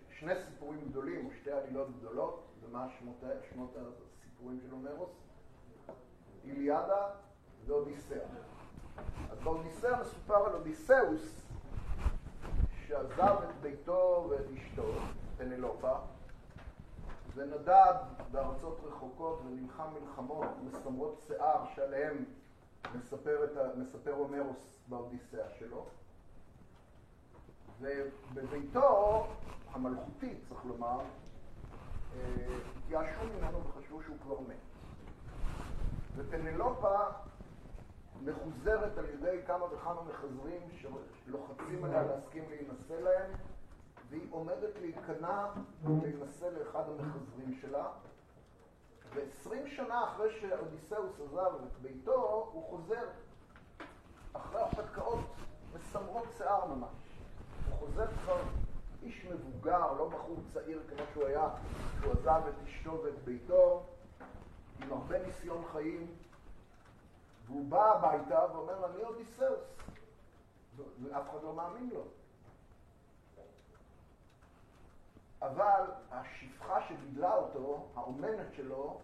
[0.10, 5.10] שני סיפורים גדולים, או שתי עלילות גדולות, ומה שמות, שמות הסיפורים של הומרוס?
[6.46, 7.08] איליאדה
[7.66, 8.26] ואודיסאה.
[9.32, 11.42] אז באודיסאה מסופר על אודיסאוס
[12.88, 14.94] שעזב את ביתו ואת אשתו,
[15.38, 15.96] פנלופה,
[17.36, 17.96] ונדד
[18.32, 22.26] בארצות רחוקות ונלחם מלחמות מסמרות שיער שעליהם
[22.96, 24.58] מספר, ה, מספר הומרוס
[24.88, 25.86] באודיסאה שלו.
[27.82, 29.28] ובביתו
[29.72, 31.00] המלכותי, צריך לומר,
[32.16, 34.56] אה, התייאשו ממנו וחשבו שהוא כבר מת.
[36.16, 36.98] ופנלופה
[38.22, 40.62] מחוזרת על ידי כמה וכמה מחזרים
[41.26, 43.32] שלוחצים עליה להסכים להינשא להם,
[44.10, 45.46] והיא עומדת להיכנע
[46.02, 47.88] להינשא לאחד המחזרים שלה,
[49.14, 53.08] ועשרים שנה אחרי שאודיסאוס עזב את ביתו, הוא חוזר
[54.34, 55.20] אחרי הרפתקאות
[55.74, 57.11] מסמרות שיער ממש.
[57.80, 58.42] חוזר כבר
[59.04, 61.50] איש מבוגר, לא בחור צעיר כמו שהוא היה
[62.00, 63.84] כשהוא עזב את אשתו ואת ביתו,
[64.82, 66.08] עם הרבה ניסיון חיים,
[67.46, 69.60] והוא בא הביתה ואומר, אני אודיסאוס,
[70.78, 72.04] ואף אחד לא מאמין לו.
[75.42, 79.00] אבל השפחה שגידלה אותו, האומנת שלו,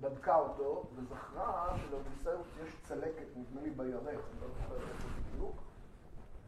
[0.00, 5.56] בדקה אותו וזכרה שלאודיסאוס יש צלקת, נדמה לי בירך, אני לא זוכר איפה בדיוק,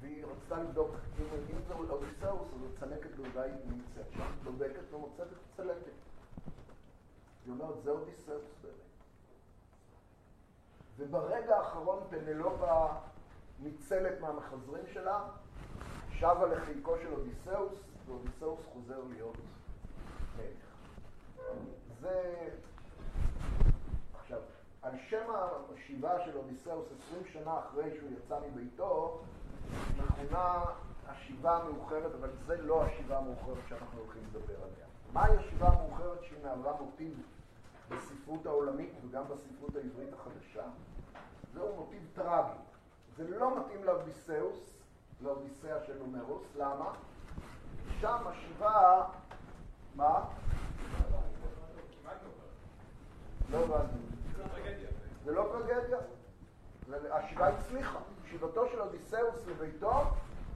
[0.01, 5.92] והיא רצתה לבדוק אם, זה אודיסאוס, אז הצלקת בוודאי נמצאת שם, בודקת ומוצאת את הצלקת.
[7.44, 8.74] היא אומרת, זה אודיסאוס באמת.
[10.97, 12.86] וברגע האחרון פנלופה
[13.61, 15.28] ניצלת מהמחזרים שלה,
[16.11, 17.72] שבה לחיקו של אודיסאוס,
[18.07, 19.36] ואודיסאוס חוזר להיות
[20.36, 20.66] מלך.
[22.01, 22.49] זה...
[24.20, 24.40] עכשיו,
[24.82, 25.32] על שם
[25.74, 29.22] השיבה של אודיסאוס 20 שנה אחרי שהוא יצא מביתו,
[29.99, 30.62] מכונה
[31.09, 34.87] השיבה המאוחרת, אבל זה לא השיבה המאוחרת שאנחנו הולכים לדבר עליה.
[35.12, 37.23] מהי השיבה המאוחרת שהיא מהווה מוטיב
[37.89, 40.64] בספרות העולמית וגם בספרות העברית החדשה?
[41.55, 42.59] זהו מוטיב טרגי.
[43.17, 44.75] זה לא מתאים לאודיסאוס,
[45.21, 46.93] לאודיסאה של הומרוס, למה?
[48.01, 49.05] שם השיבה,
[49.95, 50.25] מה?
[53.51, 53.97] לא הבנתי.
[55.25, 55.99] זה לא טרגדיה.
[57.11, 57.99] השיבה הצליחה.
[58.30, 60.03] שיבתו של אודיסאוס לביתו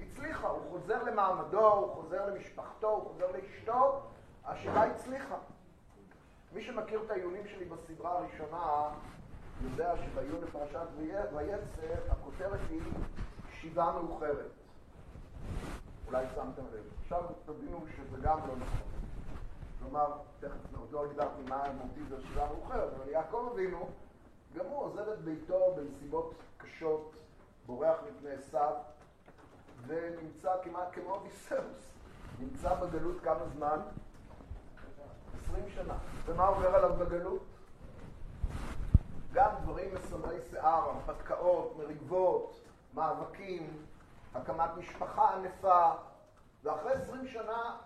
[0.01, 0.49] הצליחה.
[0.49, 4.01] הוא חוזר למעמדו, הוא חוזר למשפחתו, הוא חוזר לאשתו.
[4.45, 5.37] השיבה הצליחה.
[6.53, 8.89] מי שמכיר את העיונים שלי בסדרה הראשונה,
[9.62, 12.83] יודע שבעיון לפרשת ויצר, הכותרת היא
[13.53, 14.51] שיבה מאוחרת.
[16.07, 16.85] אולי שמתם לב.
[17.03, 18.89] עכשיו תבינו שזה גם לא נכון.
[19.78, 23.89] כלומר, תכף עוד לא הגדרתי מה המוטיב של השיבה המאוחרת, אבל יעקב אבינו,
[24.55, 27.13] גם הוא עוזב את ביתו בנסיבות קשות,
[27.67, 28.75] בורח מפני עשיו,
[29.87, 31.91] ונמצא כמעט כמו אביסאוס.
[32.41, 33.81] נמצא בגלות כמה זמן?
[35.45, 35.95] 20 שנה.
[36.27, 37.43] ומה עובר עליו בגלות?
[39.33, 42.61] גם דברים מסמרי שיער, הרפתקאות, מריבות,
[42.95, 43.87] מאבקים,
[44.35, 45.91] הקמת משפחה ענפה,
[46.63, 47.77] ואחרי 20 שנה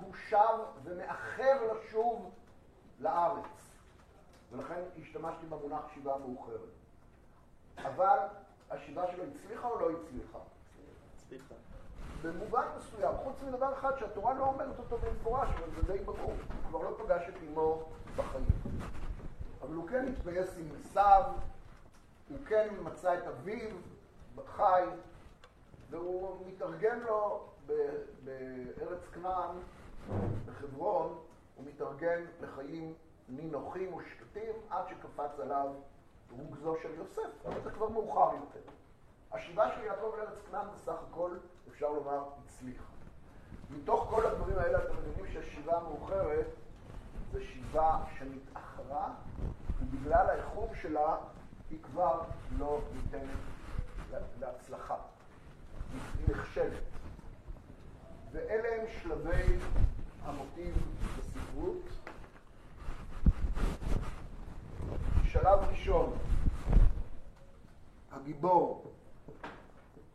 [0.00, 2.30] הוא שב ומאחר לשוב
[3.00, 3.69] לארץ.
[4.52, 6.70] ולכן השתמשתי במונח שיבה מאוחרת.
[7.76, 8.18] אבל
[8.70, 10.38] השיבה שלו הצליחה או לא הצליחה?
[11.16, 11.54] הצליחה.
[12.22, 16.32] במובן מסוים, חוץ מדבר אחד שהתורה לא אומרת אותו במפורש, אבל זה די ברור.
[16.32, 17.82] הוא כבר לא פגש את אמו
[18.16, 18.44] בחיים.
[19.62, 21.22] אבל הוא כן התפייס עם עשיו,
[22.28, 23.76] הוא כן מצא את אביו
[24.34, 24.82] בחי,
[25.90, 27.48] והוא מתרגם לו
[28.24, 29.56] בארץ כנען,
[30.46, 31.18] בחברון,
[31.56, 32.94] הוא מתרגם לחיים
[33.30, 35.72] נינוחים ושקטים עד שקפץ עליו
[36.30, 38.70] רוגזו של יוסף, אבל זה כבר מאוחר יותר.
[39.32, 41.36] השיבה של יעקב לארץ כנען בסך הכל,
[41.68, 42.84] אפשר לומר, הצליחה.
[43.70, 46.46] מתוך כל הדברים האלה אתם מבינים שהשיבה המאוחרת
[47.32, 49.14] זו שיבה שנתאחרה,
[49.80, 51.16] ובגלל האיחור שלה
[51.70, 52.22] היא כבר
[52.58, 53.38] לא ניתנת
[54.40, 54.96] להצלחה.
[55.92, 56.82] היא נכשלת.
[58.32, 59.56] ואלה הם שלבי
[60.22, 60.76] המוטיב
[61.18, 61.82] בספרות.
[65.32, 66.12] שלב ראשון,
[68.12, 68.92] הגיבור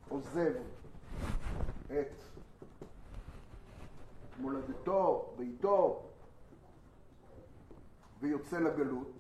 [0.09, 0.53] עוזב
[1.86, 2.24] את
[4.39, 6.03] מולדתו, ביתו,
[8.20, 9.11] ויוצא לגלות.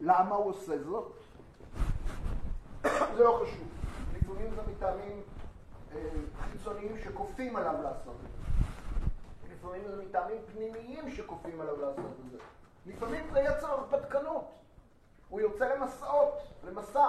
[0.00, 1.12] למה הוא עושה זאת?
[2.82, 3.68] זה לא חשוב.
[4.14, 5.22] לפעמים זה מטעמים
[5.94, 6.10] אה,
[6.40, 9.54] חיצוניים שכופים עליו לעשות את זה.
[9.54, 12.38] לפעמים זה מטעמים פנימיים שכופים עליו לעשות את זה.
[12.86, 14.44] לפעמים זה יצר הרפתקנות.
[15.28, 17.08] הוא יוצא למסעות, למסע.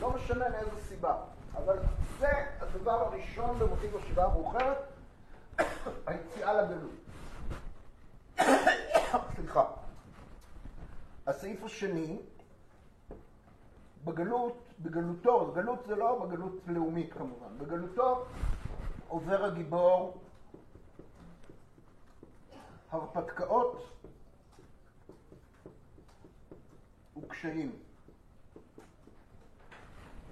[0.00, 1.16] לא משנה מאיזו סיבה.
[1.56, 1.78] אבל
[2.18, 2.30] זה
[2.60, 4.78] הדבר הראשון במוטיב השיבה המאוחרת,
[6.06, 6.90] היציאה לגלות.
[9.36, 9.64] סליחה.
[11.26, 12.18] הסעיף השני,
[14.04, 18.24] בגלות, בגלותו, גלות זה לא בגלות לאומית כמובן, בגלותו
[19.08, 20.20] עובר הגיבור
[22.90, 23.92] הרפתקאות
[27.16, 27.72] וקשיים.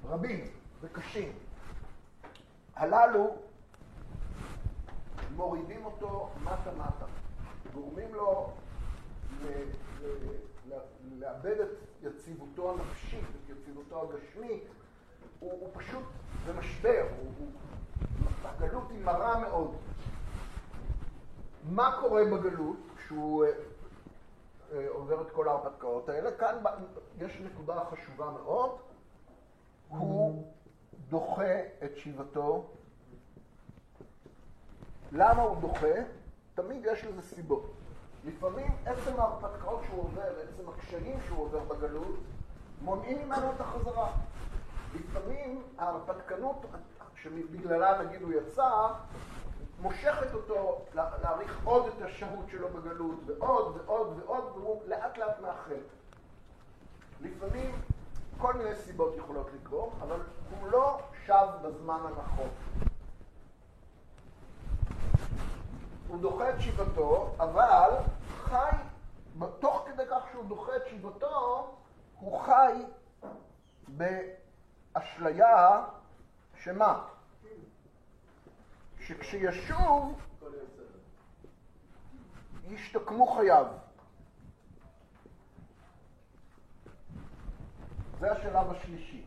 [0.05, 0.45] רבים
[0.81, 1.33] וקשים.
[2.77, 3.37] הללו
[5.37, 7.07] מורידים אותו מטה-מטה,
[7.75, 8.53] גורמים לו
[11.19, 11.69] לאבד את
[12.03, 14.63] יציבותו הנפשית, את יציבותו הגשמית,
[15.41, 16.05] הוא, הוא פשוט
[16.47, 17.07] במשבר,
[18.45, 19.75] הגלות היא מרה מאוד.
[21.71, 22.77] מה קורה בגלות?
[22.97, 23.51] כשהוא אה,
[24.89, 26.31] עובר את כל ההרפתקאות האלה?
[26.37, 26.57] כאן
[27.19, 28.71] יש נקודה חשובה מאוד,
[29.89, 30.45] הוא
[31.09, 31.55] דוחה
[31.85, 32.65] את שיבתו.
[35.13, 35.95] למה הוא דוחה?
[36.55, 37.71] תמיד יש לזה סיבות.
[38.25, 42.17] לפעמים עצם ההרפתקאות שהוא עובר, עצם הקשיים שהוא עובר בגלות,
[42.83, 44.13] מונעים ממנו את החזרה.
[44.95, 46.67] לפעמים ההרפתקנות
[47.23, 48.71] שבגללה נגיד הוא יצא,
[49.81, 55.81] מושכת אותו להאריך עוד את השהות שלו בגלות, ועוד ועוד ועוד, והוא לאט לאט מאחר.
[57.21, 57.75] לפעמים
[58.39, 60.21] כל מיני סיבות יכולות לקרות, אבל
[60.51, 62.49] הוא לא שב בזמן הנכון.
[66.09, 67.91] הוא דוחה את שיבתו, אבל
[68.45, 68.77] חי,
[69.61, 71.67] תוך כדי כך שהוא דוחה את שיבתו,
[72.21, 72.85] הוא חי
[73.89, 75.83] באשליה
[76.55, 77.05] שמה?
[79.01, 80.21] שכשישוב,
[82.69, 83.67] ישתקמו חייו.
[88.21, 89.25] זה השלב השלישי.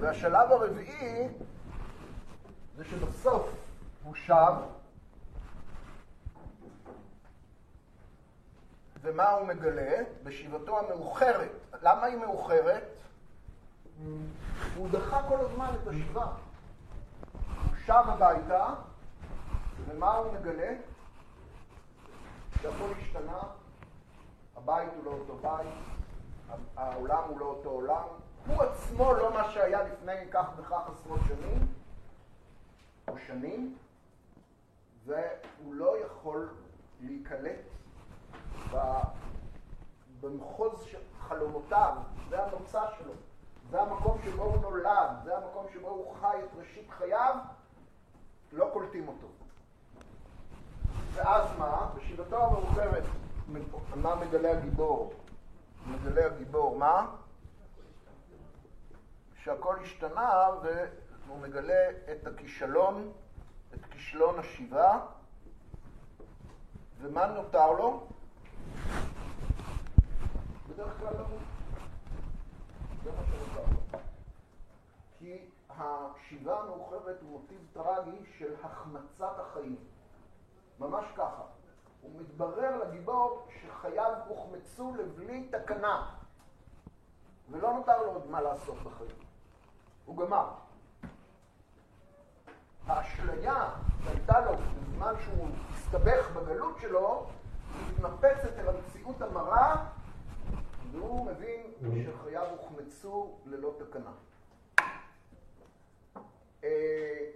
[0.00, 1.28] והשלב הרביעי
[2.76, 3.48] זה שבסוף
[4.02, 4.54] הוא שב,
[9.00, 10.02] ומה הוא מגלה?
[10.22, 11.50] בשיבתו המאוחרת.
[11.82, 12.82] למה היא מאוחרת?
[14.76, 16.24] הוא דחה כל הזמן את השיבה.
[17.64, 18.74] הוא שב הביתה,
[19.86, 20.74] ומה הוא מגלה?
[22.62, 23.38] שהכל השתנה,
[24.56, 25.74] הבית הוא לא אותו בית,
[26.76, 28.06] העולם הוא לא אותו עולם,
[28.46, 31.66] הוא עצמו לא מה שהיה לפני כך וכך עשרות שנים,
[33.08, 33.76] או שנים,
[35.04, 36.48] והוא לא יכול
[37.00, 37.60] להיקלט
[40.20, 40.86] במחוז
[41.28, 41.96] חלומותיו,
[42.28, 43.12] זה המוצא שלו,
[43.70, 47.36] זה המקום שבו הוא נולד, זה המקום שבו הוא חי את ראשית חייו,
[48.52, 49.26] לא קולטים אותו.
[51.14, 51.90] ואז מה?
[51.96, 53.04] בשיבתו המאוחרת,
[53.96, 55.12] מה מגלה הגיבור?
[55.86, 57.06] מגלה הגיבור, מה?
[59.42, 60.48] שהכל השתנה
[61.26, 63.12] והוא מגלה את הכישלון,
[63.74, 65.00] את כישלון השיבה,
[67.00, 68.06] ומה נותר לו?
[70.68, 71.53] בדרך כלל למות.
[73.04, 73.98] זה מה שנותר.
[75.18, 79.76] כי השיבה המאוחרת הוא מוטיב טרגי של החמצת החיים.
[80.78, 81.42] ממש ככה.
[82.02, 86.14] הוא מתברר לגיבור שחייו הוחמצו לבלי תקנה,
[87.50, 89.18] ולא נותר לו עוד מה לעשות בחיים.
[90.04, 90.48] הוא גמר.
[92.86, 93.70] האשליה
[94.04, 97.26] שהייתה לו בזמן שהוא הסתבך בגלות שלו,
[97.88, 99.86] מתנפצת אל המציאות המרה,
[100.94, 101.72] והוא מבין
[102.04, 104.12] שחייו הוחמצו ללא תקנה.
[106.64, 107.30] אה,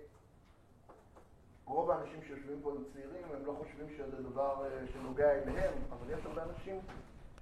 [1.64, 6.18] רוב האנשים שיושבים פה הם צעירים, הם לא חושבים שזה דבר אה, שנוגע אליהם, אבל
[6.18, 6.80] יש הרבה אנשים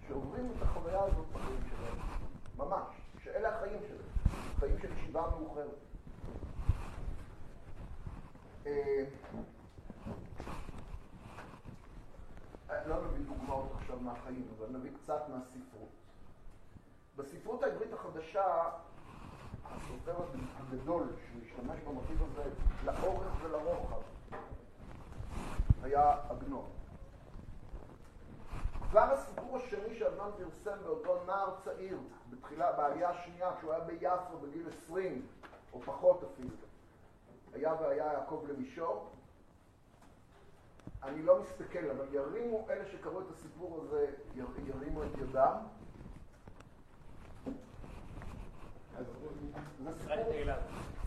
[0.08, 1.98] שעוברים את החוויה הזאת בחיים שלהם,
[2.56, 5.78] ממש, שאלה החיים שלהם, חיים של ישיבה מאוחרת.
[8.66, 9.04] אה,
[12.86, 16.05] לא נביא דוגמאות עכשיו מהחיים, אבל נביא קצת מהספרות.
[17.16, 18.44] בספרות העברית החדשה,
[19.64, 20.16] הסופר
[20.60, 22.50] הגדול שהשתמש במוטיב הזה
[22.84, 24.00] לאורך ולרוחב
[25.82, 26.70] היה עגנון.
[28.90, 31.98] כבר הסיפור השני שעגנון פרסם באותו נער צעיר,
[32.30, 35.26] בתחילה, בעלייה השנייה, כשהוא היה ביפו בגיל 20,
[35.72, 36.56] או פחות אפילו,
[37.52, 39.10] היה והיה יעקב למישור.
[41.02, 45.56] אני לא מסתכל, אבל ירימו אלה שקראו את הסיפור הזה, יר, ירימו את ידם.
[47.46, 48.86] אז זה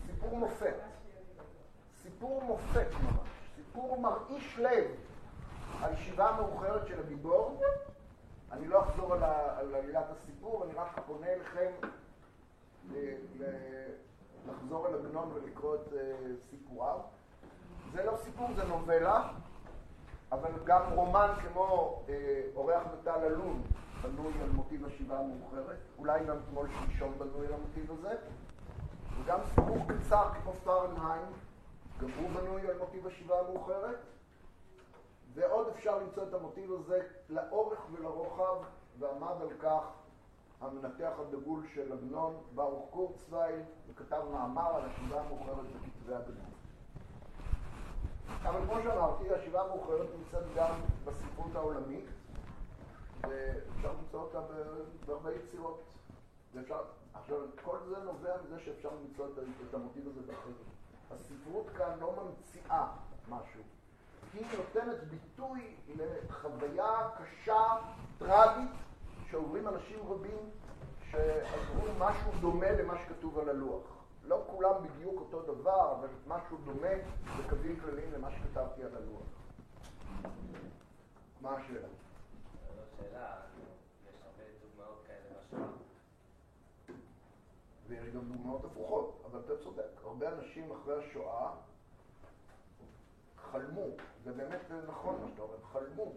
[0.06, 0.74] סיפור, מופת.
[2.02, 3.28] סיפור מופת ממש.
[3.56, 4.84] סיפור מרעיש לב.
[5.82, 7.60] הישיבה המאוחרת של הגיבור.
[8.52, 11.70] אני לא אחזור על, עלילת הסיפור, אני רק פונה אליכם
[14.48, 15.96] לחזור אל עגנון ולקרוא את uh,
[16.50, 16.98] סיפוריו.
[17.92, 19.28] זה לא סיפור, זה נובלה,
[20.32, 22.10] אבל גם רומן כמו uh,
[22.56, 23.62] אורח מטל אלון
[24.02, 28.14] בנוי על מוטיב השיבה המאוחרת, אולי גם תמול שלשום בנוי על המוטיב הזה,
[29.20, 31.26] וגם סיפור קצר כמו פרנהיים,
[32.00, 33.96] גם הוא בנוי על מוטיב השיבה המאוחרת.
[35.34, 38.56] ועוד אפשר למצוא את המוטיב הזה לאורך ולרוחב,
[38.98, 39.82] ועמד על כך
[40.60, 46.50] המנתח הדגול של עגנון, ברוך קורצווייל, וכתב מאמר על השיבה המאוחרת בכתבי עגנון.
[48.42, 50.74] אבל כמו שאמרתי, השיבה המאוחרת נמצאת גם
[51.04, 52.04] בספרות העולמית,
[53.28, 54.40] ואפשר למצוא אותה
[55.06, 55.82] בהרבה יצירות.
[57.14, 59.26] עכשיו, כל זה נובע מזה שאפשר למצוא
[59.68, 60.54] את המוטיב הזה באחרים.
[61.10, 62.86] הספרות כאן לא ממציאה
[63.28, 63.60] משהו.
[64.34, 67.62] היא נותנת ביטוי לחוויה קשה,
[68.18, 68.70] טרגית,
[69.30, 70.50] שעוברים אנשים רבים
[71.10, 73.82] שעברו משהו דומה למה שכתוב על הלוח.
[74.24, 76.88] לא כולם בדיוק אותו דבר, אבל משהו דומה
[77.38, 79.26] בקווים כלליים למה שכתבתי על הלוח.
[81.40, 81.88] מה השאלה?
[87.88, 90.00] ויש גם דוגמאות הפוכות, אבל אתה צודק.
[90.04, 91.50] הרבה אנשים אחרי השואה
[93.52, 93.82] חלמו,
[94.24, 96.12] זה באמת נכון מה שאתה אומר, חלמו,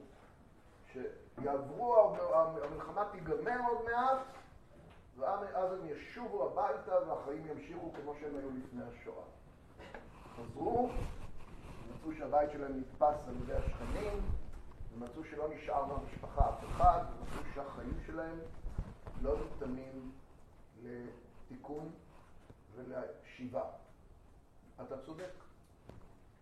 [0.92, 2.16] שיעברו,
[2.64, 4.18] המלחמה תיגמר עוד מעט,
[5.18, 9.24] ואז הם ישובו הביתה והחיים ימשיכו כמו שהם היו לפני השואה.
[10.36, 10.90] חזרו,
[11.94, 14.22] מצאו שהבית שלהם נתפס על ידי השכנים,
[14.94, 18.40] ומצאו שלא נשאר מהמשפחה אף אחד, ומצאו שהחיים שלהם
[19.22, 20.12] לא ניתנים
[20.84, 21.92] לתיקון
[22.76, 23.64] ולשיבה.
[24.82, 25.32] אתה צודק.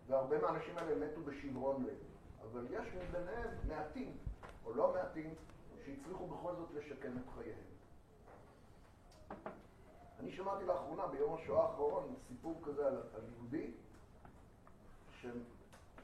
[0.07, 1.97] והרבה מהאנשים האלה מתו בשברון לב.
[2.41, 4.17] אבל יש מביניהם מעטים,
[4.65, 5.33] או לא מעטים,
[5.85, 7.71] שהצליחו בכל זאת לשקם את חייהם.
[10.19, 13.71] אני שמעתי לאחרונה, ביום השואה האחרון, סיפור כזה על, על יהודי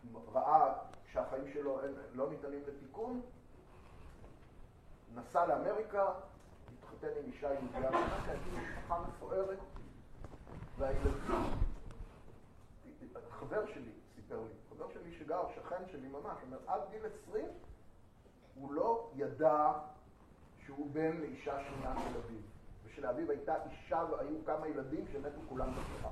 [0.04, 0.74] שראה
[1.12, 3.22] שהחיים שלו אין, לא ניתנים לתיקון,
[5.16, 6.14] נסע לאמריקה,
[6.74, 9.60] התחתן עם אישה יהודיה, הקים משפחה מפוארת,
[10.78, 11.68] והילדים
[13.30, 17.46] חבר שלי סיפר לי, חבר שלי שגר, שכן שלי ממש, אומר, עד גיל 20
[18.56, 19.72] הוא לא ידע
[20.66, 22.40] שהוא בן לאישה שנייה של אביו.
[22.86, 26.12] ושלאביו הייתה אישה והיו כמה ילדים שמתו כולם בשואה.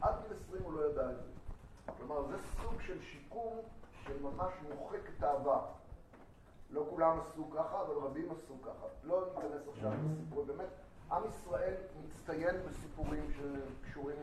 [0.00, 1.35] עד גיל 20 הוא לא ידע את זה.
[1.98, 3.58] כלומר, זה סוג של שיקום
[4.04, 5.60] שממש מוחק את העבר.
[6.70, 8.86] לא כולם עשו ככה, אבל רבים עשו ככה.
[9.02, 10.44] לא ניכנס עכשיו לסיפור.
[10.44, 10.68] באמת,
[11.12, 11.74] עם ישראל
[12.04, 14.16] מצטיין בסיפורים שקשורים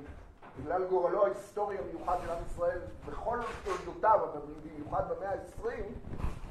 [0.59, 5.67] בגלל גורלו ההיסטורי המיוחד של עם ישראל בכל תולדותיו, אבל במיוחד במאה ה-20,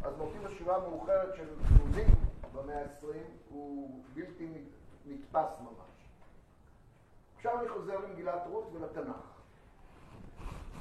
[0.05, 2.15] אז מוטיב השירה המאוחרת של יהודים
[2.53, 3.07] במאה ה-20
[3.51, 4.65] הוא בלתי
[5.07, 5.93] נתפס ממש.
[7.37, 9.32] עכשיו אני חוזר למגילת רות ולתנ"ך.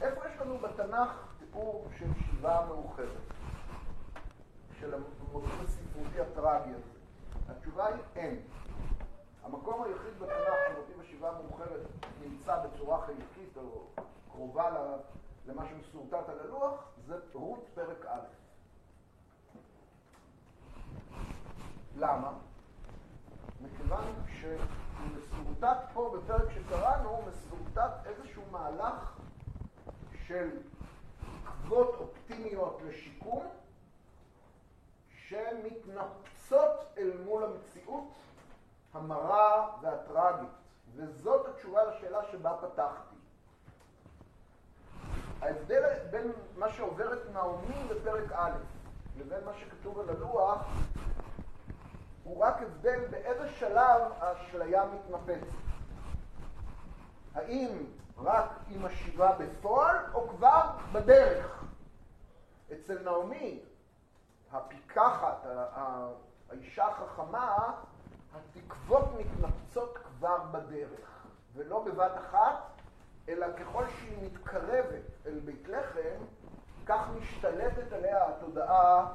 [0.01, 3.33] איפה יש לנו בתנ"ך תיאור של שיבה מאוחרת,
[4.79, 6.99] של המוטיב הספרותי הטרגי הזה?
[7.49, 8.39] התשובה היא אין.
[9.43, 11.87] המקום היחיד בתנ"ך שמוטיב השיבה המאוחרת
[12.21, 13.87] נמצא בצורה חלקית או
[14.31, 14.69] קרובה
[15.45, 18.19] למה שמסורטט על הלוח, זה רות פרק א'.
[21.97, 22.31] למה?
[23.61, 24.03] מכיוון
[24.41, 29.21] שמסורטט פה בפרק שקראנו, מסורטט איזשהו מהלך
[30.31, 30.49] של
[31.43, 33.47] תקוות אופטימיות לשיקום
[35.27, 38.07] שמתנפצות אל מול המציאות
[38.93, 40.49] המרה והטרגית,
[40.95, 43.15] וזאת התשובה לשאלה שבה פתחתי.
[45.41, 48.57] ההבדל בין מה שעובר את נעמי בפרק א'
[49.19, 50.65] לבין מה שכתוב על הלוח
[52.23, 55.55] הוא רק הבדל באיזה שלב האשליה מתנפצת.
[57.35, 57.85] האם
[58.23, 61.63] רק עם השיבה בפועל, או כבר בדרך.
[62.73, 63.59] אצל נעמי,
[64.51, 65.45] הפיקחת,
[66.49, 67.73] האישה החכמה,
[68.33, 72.55] התקוות מתנפצות כבר בדרך, ולא בבת אחת,
[73.29, 76.25] אלא ככל שהיא מתקרבת אל בית לחם,
[76.85, 79.13] כך משתלטת עליה התודעה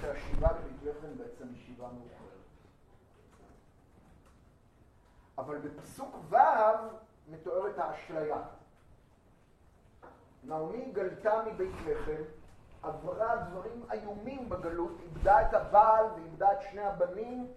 [0.00, 2.26] שהשיבה לבית לחם בעצם היא שיבה מאוחרת.
[5.38, 6.36] אבל בפסוק ו'
[7.28, 8.36] מתוארת האשליה.
[10.44, 12.22] נעמי גלתה מבית לחם,
[12.82, 17.54] עברה דברים איומים בגלות, איבדה את הבעל ואיבדה את שני הבנים,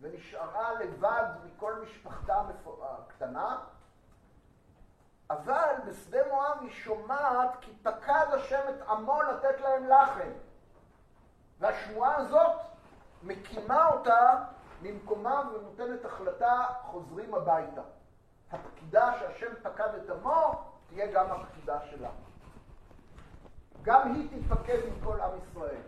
[0.00, 2.42] ונשארה לבד מכל משפחתה
[2.82, 3.58] הקטנה,
[5.30, 10.30] אבל בשדה מואב היא שומעת כי פקד השם את עמו לתת להם לחם.
[11.58, 12.52] והשמועה הזאת
[13.22, 14.44] מקימה אותה
[14.82, 17.82] ממקומה ונותנת החלטה חוזרים הביתה.
[18.52, 22.10] הפקידה שהשם פקד את עמו תהיה גם הפקידה שלה.
[23.82, 25.82] גם היא תתפקד עם כל עם ישראל.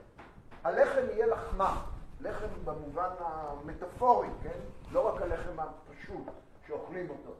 [0.65, 1.83] הלחם יהיה לחמה,
[2.21, 4.59] לחם במובן המטאפורי, כן?
[4.93, 6.27] לא רק הלחם הפשוט
[6.67, 7.35] שאוכלים אותו.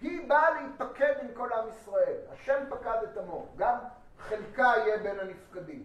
[0.00, 2.16] היא באה להתפקד עם כל עם ישראל.
[2.32, 3.78] השם פקד את עמו, גם
[4.18, 5.84] חלקה יהיה בין הנפקדים.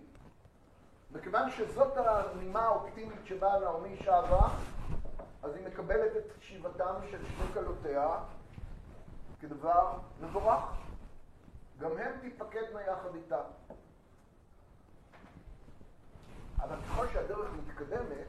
[1.11, 4.49] מכיוון שזאת הנימה האופטימית שבה נעמי שבה,
[5.43, 8.17] אז היא מקבלת את שיבתם של שני כלותיה
[9.39, 10.63] כדבר מבורך.
[11.79, 13.41] גם הן תתפקדנה יחד איתה.
[16.59, 18.27] אבל ככל שהדרך מתקדמת,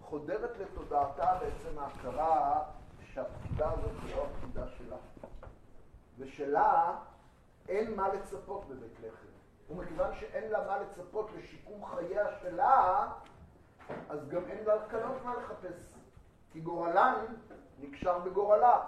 [0.00, 2.64] חודרת לתודעתה בעצם ההכרה
[3.04, 4.96] שהפקידה הזאת היא לא הפקידה שלה.
[6.18, 6.98] ושלה
[7.68, 9.26] אין מה לצפות בבית לחם.
[9.70, 13.08] ומכיוון שאין לה מה לצפות לשיקום חייה שלה,
[14.08, 15.95] אז גם אין לה קלות מה לחפש.
[16.52, 17.24] כי גורלן
[17.80, 18.80] נקשר בגורלה.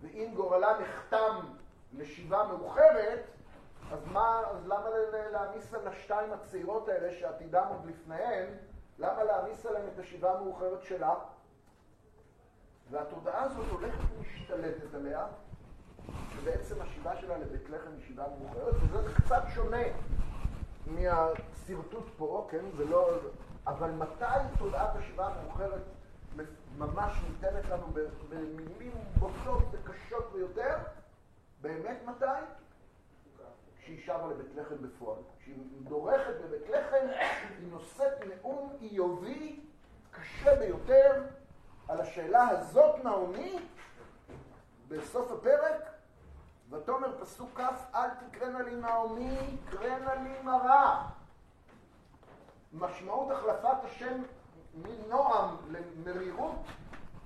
[0.00, 1.40] ואם גורלה נחתם
[1.92, 3.20] לשיבה מאוחרת,
[3.92, 4.88] אז מה, אז למה
[5.32, 8.46] להעמיס על השתיים הצעירות האלה שעתידם עוד לפניהן,
[8.98, 11.14] למה להעמיס עליהן את השיבה המאוחרת שלה?
[12.90, 15.26] והתודעה הזאת הולכת ומשתלטת עליה,
[16.30, 19.82] שבעצם השיבה שלה לבית לחם היא שיבה מאוחרת, וזה קצת שונה
[20.86, 22.64] מהשרטוט פה, כן?
[22.76, 23.10] זה לא...
[23.66, 25.82] אבל מתי תודעת השיבה המאוחרת
[26.78, 27.86] ממש ניתנת לנו
[28.28, 30.76] במילים בוטות וקשות ביותר?
[31.60, 32.24] באמת מתי?
[33.78, 35.18] כשהיא שבה לבית לחם בפועל.
[35.38, 37.06] כשהיא דורכת בבית לחם,
[37.58, 39.60] היא נושאת נאום איובי
[40.10, 41.22] קשה ביותר
[41.88, 43.58] על השאלה הזאת, נעמי,
[44.88, 45.90] בסוף הפרק,
[46.70, 51.08] ותאמר פסוק כ', אל תקרנה לי נעמי, קרנה לי מרה.
[52.72, 54.22] משמעות החלפת השם
[54.76, 56.64] מנועם למרירות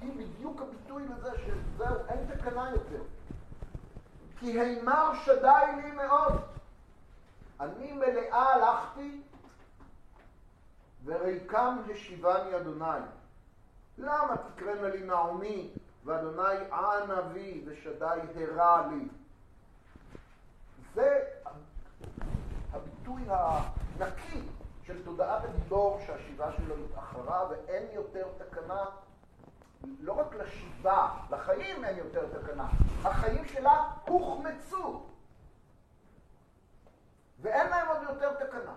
[0.00, 3.02] היא בדיוק הביטוי לזה שזהו, אין תקנה יותר.
[4.38, 6.42] כי הימר שדי לי מאוד.
[7.60, 9.22] אני מלאה הלכתי
[11.04, 13.00] וריקם השיבני אדוני.
[13.98, 15.70] למה תקרנה לי נעמי
[16.04, 18.04] ואדוני ענה בי ושדי
[18.34, 19.08] הרע לי?
[20.94, 21.24] זה
[22.72, 24.42] הביטוי הנקי
[24.88, 28.84] של תודעת הגיבור שהשיבה שלו התאחרה ואין יותר תקנה
[30.00, 32.68] לא רק לשיבה, לחיים אין יותר תקנה,
[33.04, 35.06] החיים שלה הוחמצו
[37.40, 38.74] ואין להם עוד יותר תקנה.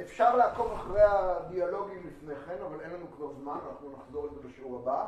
[0.00, 4.80] אפשר לעקוב אחרי הדיאלוגים לפני כן, אבל אין לנו כבר זמן, אנחנו נחזור לזה בשיעור
[4.80, 5.06] הבא,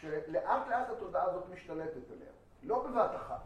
[0.00, 2.30] שלאט לאט התודעה הזאת משתלטת עליה.
[2.62, 3.42] לא בבת אחת.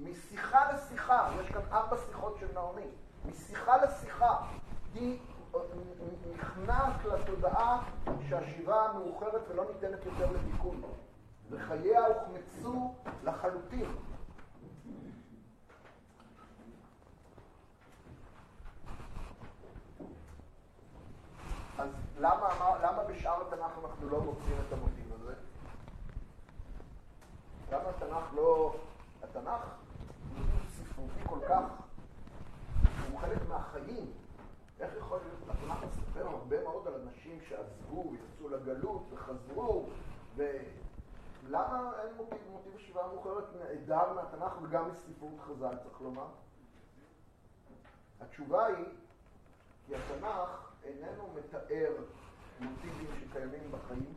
[0.00, 0.61] משיחה
[1.02, 2.86] לשיחה, יש כאן ארבע שיחות של נעמי,
[3.26, 4.36] משיחה לשיחה
[4.94, 5.18] היא
[6.34, 7.82] נכנעת לתודעה
[8.28, 10.82] שהשיבה המאוחרת ולא ניתנת יותר לתיקון.
[11.50, 13.86] וחייה הוחמצו לחלוטין.
[21.78, 21.88] אז
[22.18, 25.34] למה, מה- למה בשאר התנ"ך אנחנו לא מוצאים את המוטיב הזה?
[27.72, 28.74] למה התנ"ך לא...
[29.22, 29.60] התנ"ך
[31.48, 31.62] כך,
[33.10, 34.12] הוא חלק מהחיים.
[34.80, 39.88] איך יכול להיות, התנ"ך מספר הרבה מאוד על אנשים שעזבו, יצאו לגלות וחזרו,
[40.36, 46.26] ולמה אין מוטיב, מוטיב השיבה המאוחרת נעדר מהתנ"ך וגם מספרות חז"ל, צריך לומר?
[48.20, 48.86] התשובה היא,
[49.86, 51.92] כי התנ"ך איננו מתאר
[52.60, 54.14] מוטיבים שקיימים בחיים,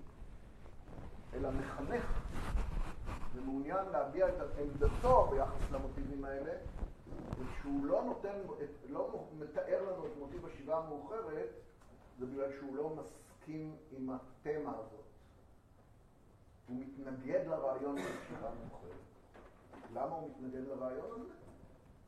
[1.33, 2.05] אלא מחנך
[3.35, 6.51] ומעוניין להביע את עמדתו ביחס למוטיבים האלה,
[7.39, 8.37] וכשהוא לא נותן,
[8.89, 11.49] לא מתאר לנו את מוטיב השיבה המאוחרת,
[12.19, 15.05] זה בגלל שהוא לא מסכים עם התמה הזאת.
[16.67, 18.91] הוא מתנגד לרעיון של השיבה המאוחרת.
[19.93, 21.33] למה הוא מתנגד לרעיון הזה?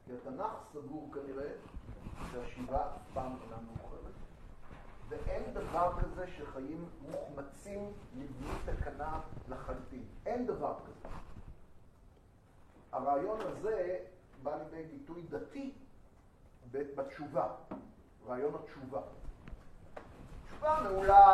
[0.06, 1.52] כי התנ"ך סבור כנראה
[2.32, 4.14] שהשיבה אף פעם אינה מאוחרת.
[5.10, 10.04] ואין דבר כזה שחיים מוחמצים לבלי תקנה לחלוטין.
[10.26, 11.10] אין דבר כזה.
[12.92, 14.00] הרעיון הזה
[14.43, 15.73] בא לידי ביטוי דתי
[16.72, 17.47] בתשובה,
[18.27, 19.01] רעיון התשובה.
[20.45, 21.26] תשובה מעולה,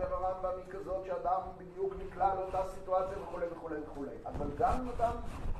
[0.00, 4.16] הרמב"ם, היא כזאת שאדם בדיוק נקלע לאותה סיטואציה וכולי וכולי וכולי.
[4.26, 5.12] אבל גם אם אדם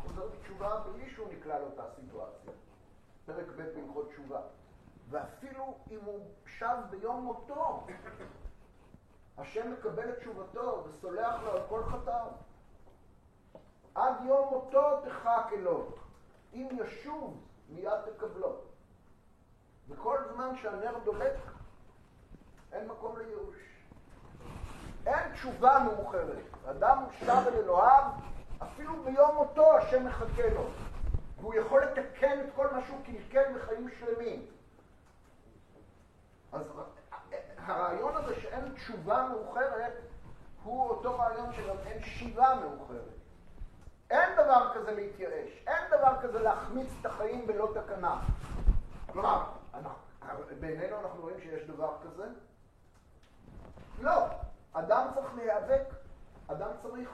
[0.03, 2.53] חוזר בתשובה בלי שהוא נקלע לאותה סיטואציה.
[3.27, 4.41] פרק ב' בהלכות תשובה.
[5.11, 7.87] ואפילו אם הוא שב ביום מותו,
[9.39, 12.27] השם מקבל את תשובתו וסולח לו על כל חטאו.
[13.95, 15.85] עד יום מותו תחק אלוה,
[16.55, 18.57] אם ישוב מיד תקבלו.
[19.89, 21.37] וכל זמן שהנר דולק,
[22.73, 23.57] אין מקום לייאוש.
[25.07, 26.43] אין תשובה מאוחרת.
[26.71, 28.05] אדם שב אל אלוהיו,
[28.63, 30.67] אפילו ביום מותו השם מחכה לו.
[31.41, 34.47] והוא יכול לתקן את כל מה שהוא קלקל בחיים שלמים.
[36.53, 36.63] אז
[37.57, 39.93] הרעיון הזה שאין תשובה מאוחרת,
[40.63, 43.24] הוא אותו רעיון שגם אין שיבה מאוחרת.
[44.15, 48.21] אין דבר כזה להתייאש, אין דבר כזה להחמיץ את החיים בלא תקנה.
[49.13, 49.45] כלומר,
[50.61, 52.27] בעינינו אנחנו רואים שיש דבר כזה?
[54.01, 54.27] לא.
[54.73, 55.85] אדם צריך להיאבק,
[56.47, 57.09] אדם צריך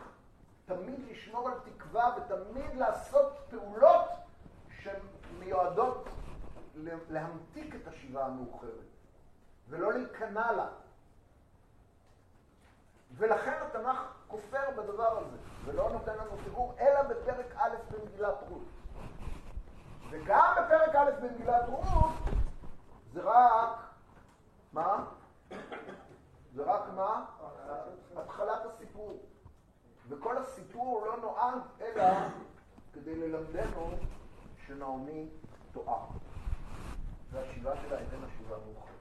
[0.64, 4.04] תמיד לשמור על תקווה ותמיד לעשות פעולות
[4.80, 6.08] שמיועדות
[7.10, 8.86] להמתיק את השיבה המאוחרת
[9.68, 10.68] ולא להיכנע לה.
[13.16, 18.62] ולכן התנ"ך כופר בדבר הזה, ולא נותן לנו תיאור, אלא בפרק א' במגילת רות.
[20.10, 21.86] וגם בפרק א' במגילת רות,
[23.12, 23.78] זה רק,
[24.72, 25.04] מה?
[26.54, 27.24] זה רק מה?
[28.16, 29.18] התחלת הסיפור.
[30.08, 32.04] וכל הסיפור לא נועד אלא
[32.92, 33.90] כדי ללמדנו
[34.66, 35.28] שנעמי
[35.72, 36.06] טועה.
[37.30, 38.99] והשיבה שלה איננה שיבה מאוחרת.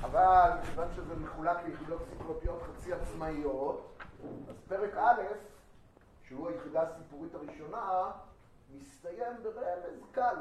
[0.00, 3.98] אבל מכיוון שזה מחולק ליחידות ספרותיות חצי עצמאיות,
[4.48, 5.22] אז פרק א',
[6.22, 8.10] שהוא היחידה הסיפורית הראשונה,
[8.80, 10.36] מסתיים ברמז קל,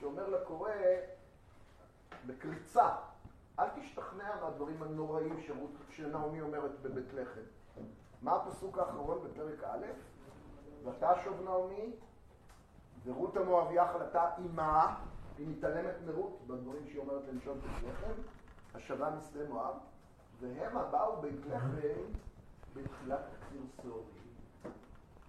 [0.00, 0.70] שאומר לקורא
[2.26, 2.88] בקריצה,
[3.58, 5.36] אל תשתכנע מהדברים הנוראים
[5.90, 7.40] שנעמי אומרת בבית לחם.
[8.22, 9.86] מה הפסוק האחרון בפרק א'?
[10.84, 11.92] ותשוב נעמי,
[13.04, 14.96] ורות המואביה חלתה עימה,
[15.38, 18.12] היא מתעלמת מרות בדברים שהיא אומרת לנשון בית לחם,
[18.74, 19.74] השבה משדה מואב,
[20.40, 21.70] והמה באו בית לחם
[22.74, 24.04] בתחילת קציר סורי.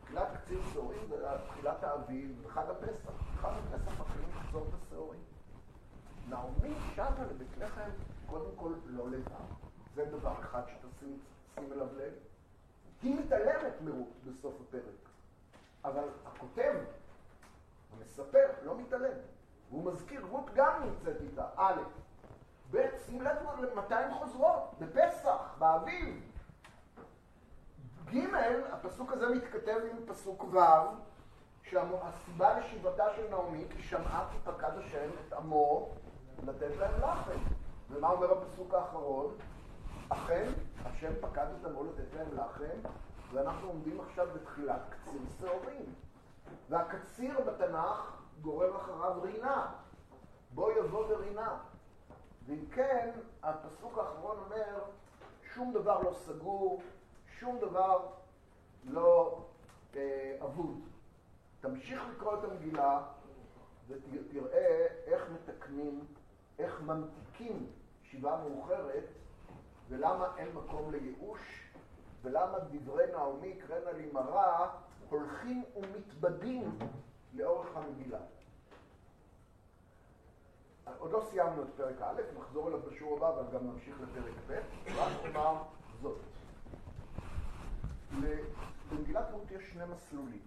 [0.03, 3.11] תחילת קציר סורי זה תחילת האביב, זה חג הפסח.
[3.35, 5.17] חג הפסח מתחילים לחזור את הסורי.
[6.29, 7.89] נעמי שבה לבית לחם,
[8.25, 9.45] קודם כל לא לבד.
[9.95, 11.19] זה דבר אחד שתשים
[11.57, 12.13] אליו לב.
[13.01, 15.09] היא מתעלמת מרות בסוף הפרק.
[15.85, 16.73] אבל הכותב,
[17.93, 19.17] המספר, לא מתעלם.
[19.69, 21.81] והוא מזכיר, רות גם נמצאת איתה, א',
[23.05, 23.37] שים לב
[23.75, 26.29] מתי הן חוזרות, בפסח, באביב.
[28.13, 28.17] ג',
[28.71, 30.59] הפסוק הזה מתכתב עם פסוק ו',
[31.63, 35.89] שהסיבה לשיבתה של נעמי, כי שמעה כי פקד השם את עמו
[36.43, 37.39] לתת להם לחם.
[37.89, 39.35] ומה אומר הפסוק האחרון?
[40.09, 40.51] אכן,
[40.85, 42.89] השם פקד את עמו לתת להם לחם,
[43.33, 45.93] ואנחנו עומדים עכשיו בתחילת קציר שעורים.
[46.69, 49.71] והקציר בתנ"ך גורר אחריו רינה.
[50.53, 51.57] בוא יבוא ורינה.
[52.45, 53.09] ואם כן,
[53.43, 54.83] הפסוק האחרון אומר,
[55.53, 56.81] שום דבר לא סגור,
[57.39, 58.07] שום דבר
[58.83, 59.45] לא
[59.95, 60.79] אה, אבוד.
[61.61, 63.01] תמשיך לקרוא את המגילה
[63.87, 66.05] ותראה איך מתקנים,
[66.59, 67.67] איך ממתיקים
[68.03, 69.03] שיבה מאוחרת,
[69.89, 71.71] ולמה אין מקום לייאוש,
[72.21, 74.69] ולמה דברי נעמי קרנה לי מרה
[75.09, 76.77] הולכים ומתבדים
[77.33, 78.19] לאורך המגילה.
[80.99, 84.59] עוד לא סיימנו את פרק א', נחזור אליו בשיעור הבא, אבל גם נמשיך לפרק ב',
[84.97, 85.55] רק נאמר
[86.01, 86.17] זאת.
[88.91, 90.41] במגילת רות יש שני מסלולים,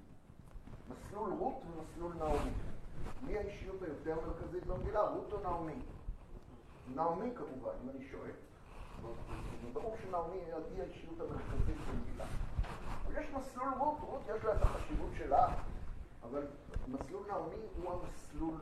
[0.91, 2.51] מסלול רות ומסלול נעמי.
[3.23, 5.83] מי האישיות היותר מרכזית במגילה, רות או נעמי?
[6.95, 8.33] נעמי כמובן, אם אני שואל.
[9.73, 12.25] ברור שנעמי היא האישיות המרכזית במגילה.
[13.13, 15.49] יש מסלול רות, רות יש לה את החשיבות שלה,
[16.23, 16.47] אבל
[16.89, 18.55] מסלול נעמי הוא המסלול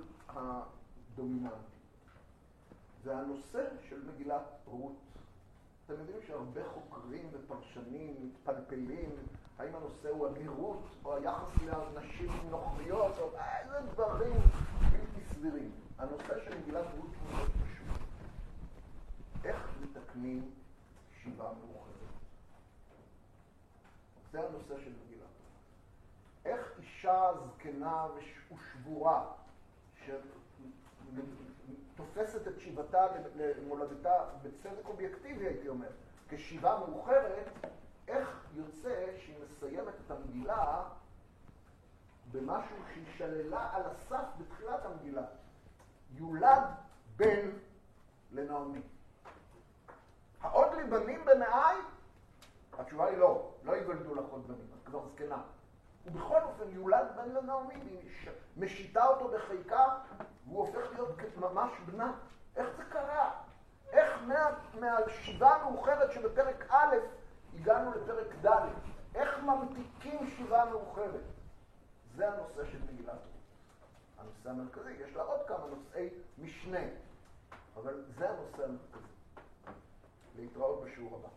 [1.15, 1.75] הדומיננטי.
[3.05, 4.93] והנושא של מגילת רות,
[5.87, 9.11] אתם יודעים שהרבה חוקרים ופרשנים מתפלפלים
[9.59, 14.41] האם הנושא הוא הגרות או היחס לנשים נוכריות או איזה דברים
[14.81, 15.71] בלתי סבירים.
[15.99, 18.01] הנושא של מגילת רות הוא מאוד פשוט.
[19.45, 20.51] איך מתקנים
[21.23, 21.95] שיבה מאוחרת?
[24.33, 25.27] זה הנושא של מגילה.
[26.45, 27.07] איך איש
[27.47, 29.33] זקנה וש- ושבורה,
[31.95, 35.89] שתופסת את שיבתה למולדתה בצדק אובייקטיבי, הייתי אומר,
[36.29, 37.49] כשיבה מאוחרת,
[38.09, 40.83] איך יוצא שהיא מסיימת את המגילה
[42.33, 45.23] במשהו שהיא שללה על הסף בתחילת המגילה.
[46.15, 46.63] יולד
[47.17, 47.51] בן
[48.33, 48.81] לנעמי.
[50.41, 51.77] העוד לי בנים במאי?
[52.79, 55.43] התשובה היא לא, לא ייוולדו לך עוד בנים, את כבר זקנה.
[56.05, 59.99] ובכל אופן יולד בן לנעמי, והיא מש- משיתה אותו בחיקה,
[60.47, 62.13] והוא הופך להיות ממש בנה.
[62.57, 63.31] איך זה קרה?
[63.93, 64.51] איך מה,
[64.81, 66.97] מהשיבה המאוחרת שבפרק א'
[67.55, 68.67] הגענו לפרק ד'?
[69.15, 71.21] איך ממתיקים שיבה מאוחרת?
[72.17, 73.19] זה הנושא של מגילת רות.
[74.19, 76.09] הנושא המרכזי, יש לה עוד כמה נושאי
[76.39, 76.79] משנה,
[77.77, 79.05] אבל זה הנושא המרכזי.
[80.37, 81.29] להתראות בשיעור הבא.